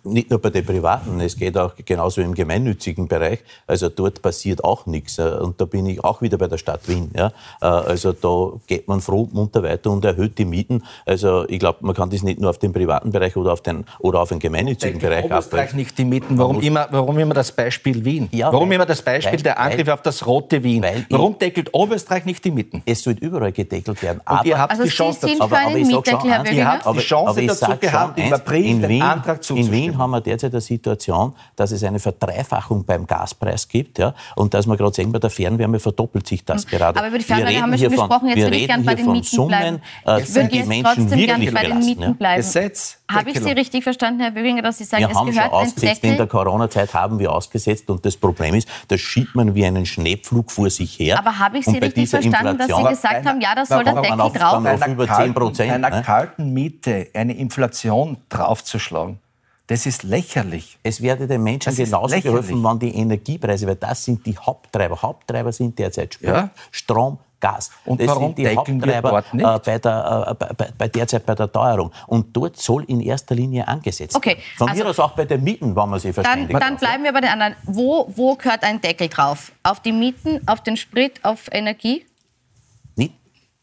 Nicht 0.04 0.30
nur 0.30 0.40
bei 0.40 0.50
den 0.50 0.66
Privaten, 0.66 1.20
es 1.20 1.38
geht 1.38 1.58
auch 1.58 1.74
genauso 1.84 2.22
im 2.22 2.34
gemeinnützigen 2.34 3.08
Bereich. 3.08 3.40
Also 3.68 3.90
dort 3.90 4.22
passiert 4.22 4.64
auch 4.64 4.86
nichts. 4.86 5.20
Und 5.20 5.62
da 5.62 5.66
bin 5.66 5.86
ich 5.86 6.04
auch 6.04 6.22
wieder 6.22 6.38
bei 6.38 6.48
der 6.48 6.58
Stadt 6.58 6.88
Wien. 6.88 7.12
Ja. 7.16 7.32
Äh, 7.62 7.66
also 7.66 8.12
da 8.14 8.58
geht 8.68 8.88
man 8.88 9.02
froh 9.02 9.28
munter 9.32 9.64
weiter 9.64 9.92
und 9.92 10.04
erhöht 10.06 10.38
die 10.38 10.46
Mieten. 10.46 10.84
Also 11.06 11.48
ich 11.48 11.60
glaube, 11.60 11.80
man 11.82 11.96
kann 11.96 12.10
das 12.10 12.24
nicht 12.24 12.40
nur 12.40 12.50
auf 12.50 12.58
den 12.58 12.74
privaten 12.74 13.12
Bereich 13.12 13.36
oder 13.36 13.54
auf 13.54 13.62
den, 13.62 13.86
oder 14.00 14.22
auf 14.22 14.30
den 14.30 14.40
gemeinnützigen 14.40 15.00
Bereich 15.00 15.32
abwälzen. 15.32 15.78
nicht 15.78 15.98
die 15.98 16.06
Mieten. 16.06 16.38
Warum 16.38 16.62
immer, 16.62 16.88
warum 16.92 17.18
immer 17.20 17.34
das 17.34 17.52
Beispiel 17.52 18.04
Wien? 18.04 18.30
Ja, 18.32 18.52
warum 18.52 18.70
weil, 18.70 18.76
immer 18.76 18.86
das 18.86 19.02
Beispiel 19.02 19.34
weil, 19.34 19.44
der 19.44 19.60
Angriff 19.60 19.88
weil, 19.88 19.94
auf 19.94 20.02
das 20.02 20.26
rote 20.26 20.64
Wien? 20.64 20.86
Warum 21.10 21.38
deckelt 21.38 21.74
Oberösterreich 21.74 22.26
nicht 22.26 22.44
die 22.44 22.52
Mieten? 22.52 22.82
Es 22.86 23.04
soll 23.04 23.16
überall 23.20 23.52
gedeckelt 23.52 24.02
werden. 24.02 24.22
Aber, 24.26 24.42
und 24.42 24.48
ihr 24.48 24.58
habt 24.58 24.72
also 24.72 24.84
die 24.84 24.90
Chance 24.90 25.20
dazu. 25.22 25.42
Aber, 25.42 25.60
aber 25.60 25.78
ich 25.78 25.88
sag 25.88 26.08
schon, 26.08 26.26
ihr 26.26 26.68
habt 26.68 26.96
die 26.96 27.00
Chance 27.00 27.46
dazu 27.46 27.78
gehabt, 27.80 28.20
im 28.20 28.34
April 28.34 28.66
in 28.66 28.88
Wien, 28.88 29.02
Antrag 29.02 29.50
In 29.50 29.72
Wien 29.76 29.98
haben 29.98 30.12
wir 30.12 30.22
derzeit 30.22 30.52
eine 30.52 30.62
Situation, 30.62 31.34
dass 31.56 31.72
es 31.72 31.84
eine 31.84 32.00
Verdreifachung 32.00 32.86
beim 32.86 33.06
Gaspreis 33.06 33.68
gibt. 33.68 34.00
Ja, 34.00 34.14
und 34.36 34.54
dass 34.54 34.66
man 34.66 34.78
gerade 34.78 34.94
sehen, 34.94 35.12
bei 35.12 35.20
der 35.20 35.30
Fernwärme 35.30 35.80
verdoppelt 35.80 36.28
sich 36.28 36.44
das 36.44 36.64
hm. 36.64 36.70
gerade. 36.72 37.00
Aber 37.00 37.08
über 37.10 37.18
die 37.18 37.24
Fernwärme 37.24 37.62
haben 37.62 37.72
wir 37.72 37.78
schon 37.80 37.90
gesprochen. 37.90 38.28
Jetzt 38.30 38.42
würde 38.42 38.56
ich 38.56 38.68
gerne 38.68 38.84
bei 38.84 38.96
den 38.96 39.12
Mieten 39.12 39.24
Summen, 39.26 39.48
bleiben. 39.48 39.82
Äh, 40.06 40.22
ich 40.22 40.36
würde 40.36 40.56
jetzt 40.56 40.84
trotzdem 40.84 41.20
gerne 41.26 41.52
bei 41.52 41.64
den 41.64 41.80
Mieten 41.80 42.16
bleiben. 42.16 42.38
Gesetz, 42.38 42.98
Habe 43.12 43.30
ich 43.30 43.40
Sie 43.40 43.52
richtig 43.52 43.84
verstanden, 43.84 44.22
Herr 44.22 44.32
Böginger, 44.32 44.62
dass 44.62 44.78
Sie 44.78 44.84
sagen, 44.84 45.04
wir 45.04 45.10
es 45.10 45.16
haben 45.16 45.30
gehört 45.30 45.52
schon 45.52 45.54
ausgesetzt. 45.54 46.04
In 46.04 46.18
der 46.18 46.28
Corona-Zeit 46.28 46.94
haben 46.94 47.20
wir 47.20 47.32
ausgesetzt. 47.32 47.90
Und 47.90 48.06
das 48.06 48.18
Problem 48.18 48.56
ist, 48.56 48.68
das 48.88 49.00
schiebt 49.00 49.36
man 49.36 49.56
wie 49.56 49.66
einen 49.66 49.86
Schneepflug 49.86 50.52
vor 50.52 50.70
sich 50.70 51.00
her. 51.00 51.20
Aber 51.20 51.38
habe 51.38 51.58
ich 51.60 51.66
Sie 51.66 51.78
richtig 51.78 52.10
verstanden, 52.10 52.58
dass 52.58 52.68
Sie 52.68 52.84
gesagt 52.84 53.26
haben, 53.26 53.42
ja, 53.42 53.56
da 53.56 53.66
soll 53.66 53.84
der 53.84 54.02
Deckel 54.02 54.18
drauf? 54.18 54.66
Auf 54.66 54.88
über 54.88 55.08
10 55.08 55.34
Prozent. 55.34 55.72
Einer 55.72 55.90
ne? 55.90 56.02
kalten 56.04 56.54
Miete 56.54 57.08
eine 57.14 57.34
Inflation 57.34 58.18
draufzuschlagen. 58.30 59.20
Das 59.68 59.86
ist 59.88 60.04
lächerlich. 60.04 60.78
Es 60.84 61.02
werde 61.02 61.28
den 61.28 61.42
Menschen 61.42 61.76
das 61.76 61.78
genauso 61.78 62.20
geholfen, 62.22 62.64
wenn 62.64 62.80
die 62.80 62.96
Energiepreise, 62.96 63.66
weil 63.66 63.76
das 63.76 64.06
sind 64.06 64.26
die 64.26 64.38
Haupttreiber. 64.38 65.02
Haupttreiber 65.02 65.52
sind 65.52 65.78
derzeit 65.80 66.14
Sprit, 66.14 66.30
ja? 66.30 66.50
Strom, 66.72 67.18
Gas. 67.40 67.72
Und 67.84 68.00
das 68.00 68.08
warum 68.08 68.36
sind 68.36 68.38
die 68.38 68.56
Haupttreiber 68.56 69.24
äh, 69.34 69.60
bei, 69.60 69.80
der, 69.80 70.28
äh, 70.30 70.54
bei, 70.54 70.70
bei 70.78 70.88
derzeit 70.88 71.26
bei 71.26 71.36
der 71.36 71.52
Teuerung. 71.52 71.92
Und 72.08 72.36
dort 72.36 72.58
soll 72.58 72.84
in 72.86 73.02
erster 73.02 73.36
Linie 73.36 73.68
angesetzt 73.68 74.16
okay. 74.16 74.30
werden. 74.30 74.42
Von 74.58 74.70
also, 74.70 74.84
mir 74.84 74.90
aus 74.90 75.00
auch 75.00 75.12
bei 75.12 75.26
den 75.26 75.44
Mieten, 75.44 75.76
wenn 75.76 75.90
man 75.90 76.00
sich 76.00 76.14
verständigt. 76.14 76.54
Dann, 76.54 76.60
dann 76.60 76.78
bleiben 76.78 77.04
wir 77.04 77.12
bei 77.12 77.22
den 77.22 77.30
anderen. 77.30 77.56
Wo, 77.64 78.12
wo 78.16 78.36
gehört 78.36 78.64
ein 78.64 78.82
Deckel 78.82 79.10
drauf? 79.10 79.52
Auf 79.64 79.80
die 79.80 79.92
Mieten, 79.92 80.48
auf 80.48 80.62
den 80.62 80.78
Sprit, 80.78 81.24
auf 81.24 81.50
Energie? 81.52 82.06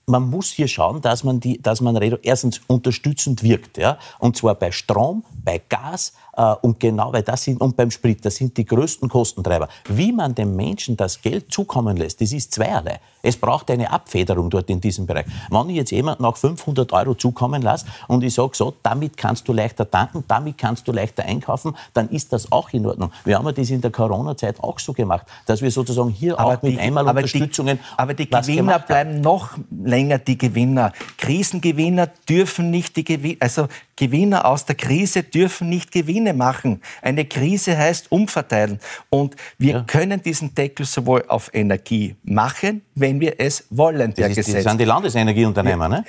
man 0.06 0.28
muss 0.28 0.50
hier 0.50 0.68
schauen, 0.68 1.00
dass 1.00 1.24
man, 1.24 1.40
die, 1.40 1.60
dass 1.60 1.80
man 1.80 1.96
erstens 2.22 2.60
unterstützend 2.66 3.42
wirkt. 3.42 3.78
Ja? 3.78 3.98
Und 4.18 4.36
zwar 4.36 4.54
bei 4.54 4.70
Strom, 4.70 5.24
bei 5.44 5.58
Gas, 5.58 6.14
und 6.62 6.80
genau, 6.80 7.12
weil 7.12 7.22
das 7.22 7.44
sind, 7.44 7.60
und 7.60 7.76
beim 7.76 7.90
Sprit, 7.90 8.24
das 8.24 8.36
sind 8.36 8.56
die 8.56 8.64
größten 8.64 9.08
Kostentreiber. 9.08 9.68
Wie 9.88 10.12
man 10.12 10.34
den 10.34 10.56
Menschen 10.56 10.96
das 10.96 11.20
Geld 11.20 11.52
zukommen 11.52 11.96
lässt, 11.96 12.20
das 12.20 12.32
ist 12.32 12.52
zweierlei. 12.52 13.00
Es 13.22 13.36
braucht 13.36 13.70
eine 13.70 13.90
Abfederung 13.90 14.50
dort 14.50 14.68
in 14.68 14.80
diesem 14.80 15.06
Bereich. 15.06 15.26
Wenn 15.50 15.68
ich 15.70 15.76
jetzt 15.76 15.92
jemanden 15.92 16.24
nach 16.24 16.36
500 16.36 16.92
Euro 16.92 17.14
zukommen 17.14 17.62
lasse 17.62 17.86
und 18.08 18.24
ich 18.24 18.34
sage 18.34 18.50
so, 18.54 18.74
damit 18.82 19.16
kannst 19.16 19.46
du 19.46 19.52
leichter 19.52 19.88
tanken, 19.88 20.24
damit 20.26 20.58
kannst 20.58 20.88
du 20.88 20.92
leichter 20.92 21.24
einkaufen, 21.24 21.76
dann 21.94 22.08
ist 22.08 22.32
das 22.32 22.50
auch 22.50 22.70
in 22.72 22.84
Ordnung. 22.84 23.12
Wir 23.24 23.38
haben 23.38 23.54
das 23.54 23.70
in 23.70 23.80
der 23.80 23.92
Corona-Zeit 23.92 24.58
auch 24.60 24.78
so 24.78 24.92
gemacht, 24.92 25.26
dass 25.46 25.62
wir 25.62 25.70
sozusagen 25.70 26.10
hier 26.10 26.38
aber 26.38 26.54
auch 26.54 26.62
mit 26.62 26.72
die, 26.72 26.80
einmal 26.80 27.06
aber 27.06 27.20
Unterstützungen. 27.20 27.78
Die, 27.78 27.98
aber 27.98 28.14
die 28.14 28.28
Gewinner 28.28 28.78
bleiben 28.80 29.20
noch 29.20 29.50
länger 29.70 30.18
die 30.18 30.38
Gewinner. 30.38 30.92
Krisengewinner 31.18 32.08
dürfen 32.28 32.70
nicht 32.70 32.96
die 32.96 33.04
Gewinner, 33.04 33.36
also 33.40 33.68
Gewinner 33.94 34.46
aus 34.46 34.64
der 34.64 34.74
Krise 34.74 35.22
dürfen 35.22 35.68
nicht 35.68 35.92
Gewinne 36.22 36.34
machen. 36.34 36.80
Eine 37.00 37.24
Krise 37.24 37.76
heißt 37.76 38.10
umverteilen. 38.10 38.78
Und 39.10 39.36
wir 39.58 39.72
ja. 39.72 39.82
können 39.82 40.22
diesen 40.22 40.54
Deckel 40.54 40.86
sowohl 40.86 41.24
auf 41.28 41.50
Energie 41.52 42.16
machen, 42.22 42.82
wenn 42.94 43.20
wir 43.20 43.40
es 43.40 43.66
wollen. 43.70 44.14
Das, 44.14 44.36
ist, 44.36 44.54
das 44.54 44.64
sind 44.64 44.80
die 44.80 44.84
Landesenergieunternehmer, 44.84 45.88
ne? 45.88 46.04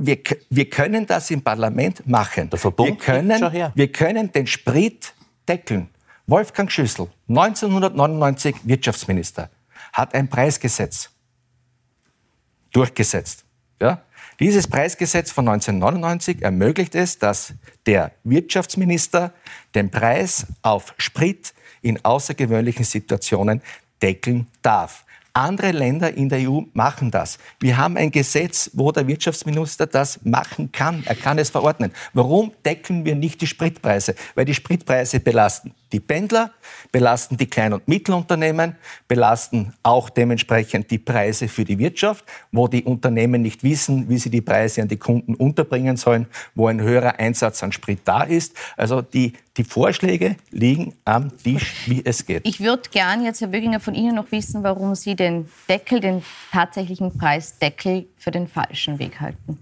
Wir, 0.00 0.18
wir, 0.50 0.70
können 0.70 1.06
das 1.06 1.30
im 1.30 1.42
Parlament 1.42 2.06
machen. 2.06 2.50
Der 2.50 2.58
Verbund 2.58 2.90
wir 2.90 2.96
können, 2.96 3.70
wir 3.74 3.92
können 3.92 4.30
den 4.30 4.46
Sprit 4.46 5.12
deckeln. 5.48 5.88
Wolfgang 6.26 6.70
Schüssel, 6.70 7.08
1999 7.28 8.54
Wirtschaftsminister, 8.64 9.50
hat 9.92 10.14
ein 10.14 10.28
Preisgesetz 10.28 11.10
durchgesetzt. 12.70 13.44
Ja? 13.80 14.02
Dieses 14.40 14.68
Preisgesetz 14.68 15.32
von 15.32 15.48
1999 15.48 16.42
ermöglicht 16.42 16.94
es, 16.94 17.18
dass 17.18 17.54
der 17.86 18.12
Wirtschaftsminister 18.22 19.32
den 19.74 19.90
Preis 19.90 20.46
auf 20.62 20.94
Sprit 20.96 21.52
in 21.82 22.04
außergewöhnlichen 22.04 22.84
Situationen 22.84 23.62
deckeln 24.00 24.46
darf. 24.62 25.04
Andere 25.32 25.72
Länder 25.72 26.14
in 26.14 26.28
der 26.28 26.48
EU 26.48 26.60
machen 26.72 27.10
das. 27.10 27.38
Wir 27.58 27.76
haben 27.76 27.96
ein 27.96 28.12
Gesetz, 28.12 28.70
wo 28.74 28.92
der 28.92 29.08
Wirtschaftsminister 29.08 29.88
das 29.88 30.24
machen 30.24 30.70
kann. 30.70 31.02
Er 31.06 31.16
kann 31.16 31.38
es 31.38 31.50
verordnen. 31.50 31.92
Warum 32.12 32.52
deckeln 32.64 33.04
wir 33.04 33.16
nicht 33.16 33.40
die 33.40 33.46
Spritpreise? 33.48 34.14
Weil 34.36 34.44
die 34.44 34.54
Spritpreise 34.54 35.18
belasten 35.18 35.74
die 35.92 36.00
Pendler, 36.00 36.52
belasten 36.92 37.36
die 37.36 37.46
Klein- 37.46 37.72
und 37.72 37.88
Mittelunternehmen, 37.88 38.76
belasten 39.06 39.74
auch 39.82 40.10
dementsprechend 40.10 40.90
die 40.90 40.98
Preise 40.98 41.48
für 41.48 41.64
die 41.64 41.78
Wirtschaft, 41.78 42.24
wo 42.52 42.68
die 42.68 42.84
Unternehmen 42.84 43.42
nicht 43.42 43.62
wissen, 43.62 44.08
wie 44.08 44.18
sie 44.18 44.30
die 44.30 44.40
Preise 44.40 44.82
an 44.82 44.88
die 44.88 44.96
Kunden 44.96 45.34
unterbringen 45.34 45.96
sollen, 45.96 46.26
wo 46.54 46.66
ein 46.66 46.80
höherer 46.80 47.18
Einsatz 47.18 47.62
an 47.62 47.72
Sprit 47.72 48.00
da 48.04 48.22
ist. 48.22 48.54
Also 48.76 49.02
die, 49.02 49.32
die 49.56 49.64
Vorschläge 49.64 50.36
liegen 50.50 50.94
am 51.04 51.36
Tisch, 51.36 51.86
wie 51.86 52.04
es 52.04 52.26
geht. 52.26 52.46
Ich 52.46 52.60
würde 52.60 52.88
gern 52.90 53.24
jetzt, 53.24 53.40
Herr 53.40 53.48
Böginger, 53.48 53.80
von 53.80 53.94
Ihnen 53.94 54.14
noch 54.14 54.30
wissen, 54.30 54.62
warum 54.62 54.94
Sie 54.94 55.16
den 55.16 55.48
Deckel, 55.68 56.00
den 56.00 56.22
tatsächlichen 56.52 57.16
Preisdeckel 57.16 58.06
für 58.16 58.30
den 58.30 58.46
falschen 58.46 58.98
Weg 58.98 59.20
halten. 59.20 59.58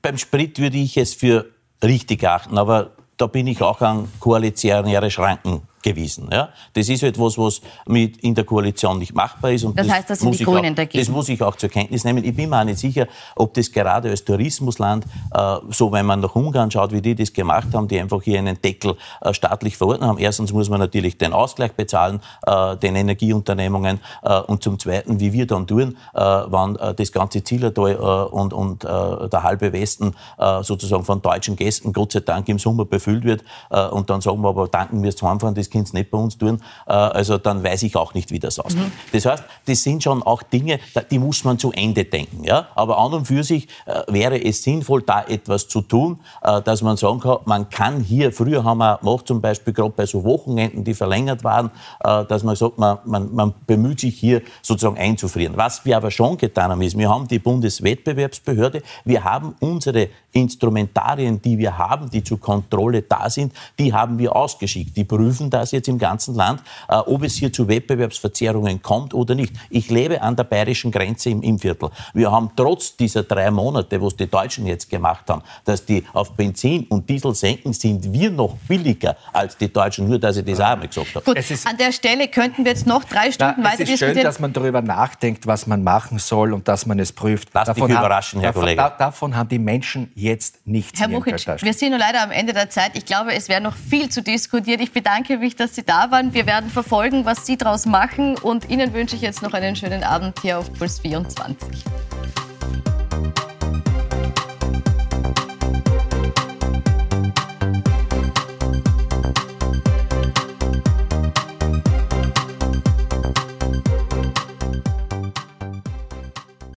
Beim 0.00 0.18
Sprit 0.18 0.58
würde 0.58 0.78
ich 0.78 0.96
es 0.96 1.14
für 1.14 1.46
richtig 1.82 2.24
achten, 2.24 2.58
aber 2.58 2.96
da 3.16 3.26
bin 3.26 3.46
ich 3.46 3.62
auch 3.62 3.80
an 3.80 4.08
koalitionäre 4.20 5.10
Schranken 5.10 5.62
gewiesen. 5.82 6.28
Ja? 6.30 6.50
Das 6.74 6.88
ist 6.88 7.02
etwas, 7.02 7.36
was 7.38 7.60
mit 7.86 8.18
in 8.18 8.34
der 8.34 8.44
Koalition 8.44 8.98
nicht 8.98 9.14
machbar 9.14 9.52
ist. 9.52 9.64
Und 9.64 9.78
das, 9.78 9.86
das 9.86 9.96
heißt, 9.96 10.10
dass 10.10 10.20
sind 10.20 10.38
die 10.38 10.44
Grünen 10.44 10.72
auch, 10.72 10.76
dagegen? 10.76 11.04
Das 11.04 11.08
muss 11.08 11.28
ich 11.28 11.42
auch 11.42 11.56
zur 11.56 11.68
Kenntnis 11.68 12.04
nehmen. 12.04 12.24
Ich 12.24 12.34
bin 12.34 12.50
mir 12.50 12.60
auch 12.60 12.64
nicht 12.64 12.78
sicher, 12.78 13.06
ob 13.36 13.54
das 13.54 13.70
gerade 13.70 14.10
als 14.10 14.24
Tourismusland, 14.24 15.04
äh, 15.34 15.56
so 15.70 15.92
wenn 15.92 16.06
man 16.06 16.20
nach 16.20 16.34
Ungarn 16.34 16.70
schaut, 16.70 16.92
wie 16.92 17.02
die 17.02 17.14
das 17.14 17.32
gemacht 17.32 17.68
haben, 17.74 17.88
die 17.88 18.00
einfach 18.00 18.22
hier 18.22 18.38
einen 18.38 18.60
Deckel 18.60 18.96
äh, 19.20 19.34
staatlich 19.34 19.76
verordnet 19.76 20.08
haben. 20.08 20.18
Erstens 20.18 20.52
muss 20.52 20.68
man 20.68 20.80
natürlich 20.80 21.18
den 21.18 21.32
Ausgleich 21.32 21.72
bezahlen, 21.72 22.20
äh, 22.46 22.76
den 22.76 22.96
Energieunternehmungen. 22.96 24.00
Äh, 24.22 24.40
und 24.40 24.62
zum 24.62 24.78
Zweiten, 24.78 25.20
wie 25.20 25.32
wir 25.32 25.46
dann 25.46 25.66
tun, 25.66 25.96
äh, 26.14 26.20
wenn 26.20 26.76
äh, 26.76 26.94
das 26.94 27.12
ganze 27.12 27.42
Zillertal 27.42 27.96
und, 28.30 28.52
und 28.52 28.84
der 28.84 29.42
halbe 29.42 29.72
Westen 29.72 30.14
sozusagen 30.62 31.04
von 31.04 31.22
deutschen 31.22 31.56
Gästen 31.56 31.92
Gott 31.92 32.12
sei 32.12 32.20
Dank 32.20 32.48
im 32.48 32.58
Sommer 32.58 32.84
befüllt 32.84 33.24
wird. 33.24 33.42
und 33.90 34.10
dann 34.10 34.20
sagen 34.20 34.40
wir 34.42 34.48
aber, 34.48 34.68
danken 34.68 35.02
wir 35.02 35.10
es 35.10 35.22
heimfahren, 35.22 35.54
das 35.54 35.70
könnt 35.72 35.92
ihr 35.92 35.98
nicht 35.98 36.10
bei 36.10 36.18
uns 36.18 36.38
tun, 36.38 36.60
äh, 36.86 36.92
also 36.92 37.38
dann 37.38 37.64
weiß 37.64 37.82
ich 37.82 37.96
auch 37.96 38.14
nicht, 38.14 38.30
wie 38.30 38.38
das 38.38 38.58
aussieht. 38.58 38.78
Mhm. 38.80 38.92
Das 39.12 39.26
heißt, 39.26 39.44
das 39.66 39.82
sind 39.82 40.02
schon 40.02 40.22
auch 40.22 40.42
Dinge, 40.42 40.78
die 41.10 41.18
muss 41.18 41.44
man 41.44 41.58
zu 41.58 41.72
Ende 41.72 42.04
denken. 42.04 42.44
Ja? 42.44 42.68
Aber 42.74 42.98
an 42.98 43.12
und 43.14 43.26
für 43.26 43.42
sich 43.42 43.68
äh, 43.86 44.02
wäre 44.08 44.42
es 44.42 44.62
sinnvoll, 44.62 45.02
da 45.02 45.24
etwas 45.24 45.68
zu 45.68 45.80
tun, 45.80 46.20
äh, 46.42 46.60
dass 46.62 46.82
man 46.82 46.96
sagen 46.96 47.20
kann, 47.20 47.38
man 47.44 47.68
kann 47.70 48.00
hier, 48.00 48.32
früher 48.32 48.62
haben 48.64 48.78
wir 48.78 48.98
gemacht, 48.98 49.26
zum 49.26 49.40
Beispiel 49.40 49.72
gerade 49.72 49.92
bei 49.96 50.06
so 50.06 50.24
Wochenenden, 50.24 50.84
die 50.84 50.94
verlängert 50.94 51.44
waren, 51.44 51.70
dass 52.00 52.42
man 52.42 52.56
sagt, 52.56 52.78
man, 52.78 52.98
man, 53.04 53.34
man 53.34 53.54
bemüht 53.66 54.00
sich 54.00 54.18
hier 54.18 54.42
sozusagen 54.60 54.98
einzufrieren. 54.98 55.56
Was 55.56 55.84
wir 55.84 55.96
aber 55.96 56.10
schon 56.10 56.36
getan 56.36 56.70
haben, 56.70 56.82
ist, 56.82 56.96
wir 56.98 57.08
haben 57.08 57.26
die 57.28 57.38
Bundeswettbewerbsbehörde, 57.38 58.82
wir 59.04 59.24
haben 59.24 59.54
unsere 59.60 60.08
Instrumentarien, 60.32 61.40
die 61.40 61.58
wir 61.58 61.76
haben, 61.76 62.10
die 62.10 62.22
zur 62.22 62.40
Kontrolle 62.40 63.02
da 63.02 63.28
sind, 63.30 63.52
die 63.78 63.92
haben 63.92 64.18
wir 64.18 64.34
ausgeschickt. 64.34 64.96
Die 64.96 65.04
prüfen 65.04 65.50
das 65.62 65.72
jetzt 65.72 65.88
im 65.88 65.98
ganzen 65.98 66.34
Land, 66.34 66.60
äh, 66.88 66.96
ob 66.96 67.22
es 67.22 67.36
hier 67.36 67.52
zu 67.52 67.68
Wettbewerbsverzerrungen 67.68 68.82
kommt 68.82 69.14
oder 69.14 69.34
nicht. 69.34 69.52
Ich 69.70 69.90
lebe 69.90 70.20
an 70.20 70.36
der 70.36 70.44
bayerischen 70.44 70.90
Grenze 70.90 71.30
im 71.30 71.42
Innviertel. 71.42 71.90
Wir 72.14 72.30
haben 72.30 72.50
trotz 72.56 72.96
dieser 72.96 73.22
drei 73.22 73.50
Monate, 73.50 74.00
was 74.02 74.16
die 74.16 74.26
Deutschen 74.26 74.66
jetzt 74.66 74.90
gemacht 74.90 75.28
haben, 75.28 75.42
dass 75.64 75.84
die 75.84 76.04
auf 76.12 76.32
Benzin 76.32 76.86
und 76.88 77.08
Diesel 77.08 77.34
senken, 77.34 77.72
sind 77.72 78.12
wir 78.12 78.30
noch 78.30 78.56
billiger 78.68 79.16
als 79.32 79.56
die 79.56 79.72
Deutschen. 79.72 80.08
Nur, 80.08 80.18
dass 80.18 80.36
ich 80.36 80.44
das 80.44 80.60
auch 80.60 80.66
einmal 80.66 80.88
gesagt 80.88 81.14
habe. 81.14 81.24
Gut, 81.24 81.38
an 81.64 81.76
der 81.76 81.92
Stelle 81.92 82.28
könnten 82.28 82.64
wir 82.64 82.72
jetzt 82.72 82.86
noch 82.86 83.04
drei 83.04 83.30
Stunden 83.30 83.54
na, 83.58 83.64
weiter 83.64 83.84
diskutieren. 83.84 84.10
Es 84.10 84.16
ist 84.16 84.20
schön, 84.20 84.24
dass 84.24 84.40
man 84.40 84.52
darüber 84.52 84.82
nachdenkt, 84.82 85.46
was 85.46 85.66
man 85.66 85.82
machen 85.82 86.18
soll 86.18 86.52
und 86.52 86.66
dass 86.66 86.86
man 86.86 86.98
es 86.98 87.12
prüft. 87.12 87.48
Lass 87.52 87.66
davon 87.66 87.88
dich 87.88 87.96
überraschen, 87.96 88.40
Herr 88.40 88.50
davon, 88.50 88.62
Kollege. 88.62 88.82
Da, 88.82 88.90
davon 88.90 89.36
haben 89.36 89.48
die 89.48 89.58
Menschen 89.58 90.10
jetzt 90.14 90.66
nichts 90.66 90.98
Herr 91.00 91.08
Buchic, 91.08 91.34
wir 91.62 91.74
sind 91.74 91.90
nur 91.90 91.98
leider 91.98 92.22
am 92.22 92.30
Ende 92.30 92.52
der 92.52 92.68
Zeit. 92.70 92.96
Ich 92.96 93.06
glaube, 93.06 93.34
es 93.34 93.48
wäre 93.48 93.60
noch 93.60 93.76
viel 93.76 94.08
zu 94.08 94.22
diskutieren. 94.22 94.80
Ich 94.80 94.92
bedanke 94.92 95.40
mich, 95.52 95.56
dass 95.56 95.74
Sie 95.74 95.82
da 95.82 96.10
waren. 96.10 96.32
Wir 96.32 96.46
werden 96.46 96.70
verfolgen, 96.70 97.24
was 97.24 97.46
Sie 97.46 97.56
daraus 97.56 97.86
machen. 97.86 98.36
Und 98.38 98.70
Ihnen 98.70 98.92
wünsche 98.94 99.16
ich 99.16 99.22
jetzt 99.22 99.42
noch 99.42 99.52
einen 99.52 99.76
schönen 99.76 100.02
Abend 100.02 100.40
hier 100.40 100.58
auf 100.58 100.72
Puls 100.72 101.00
24. 101.00 101.84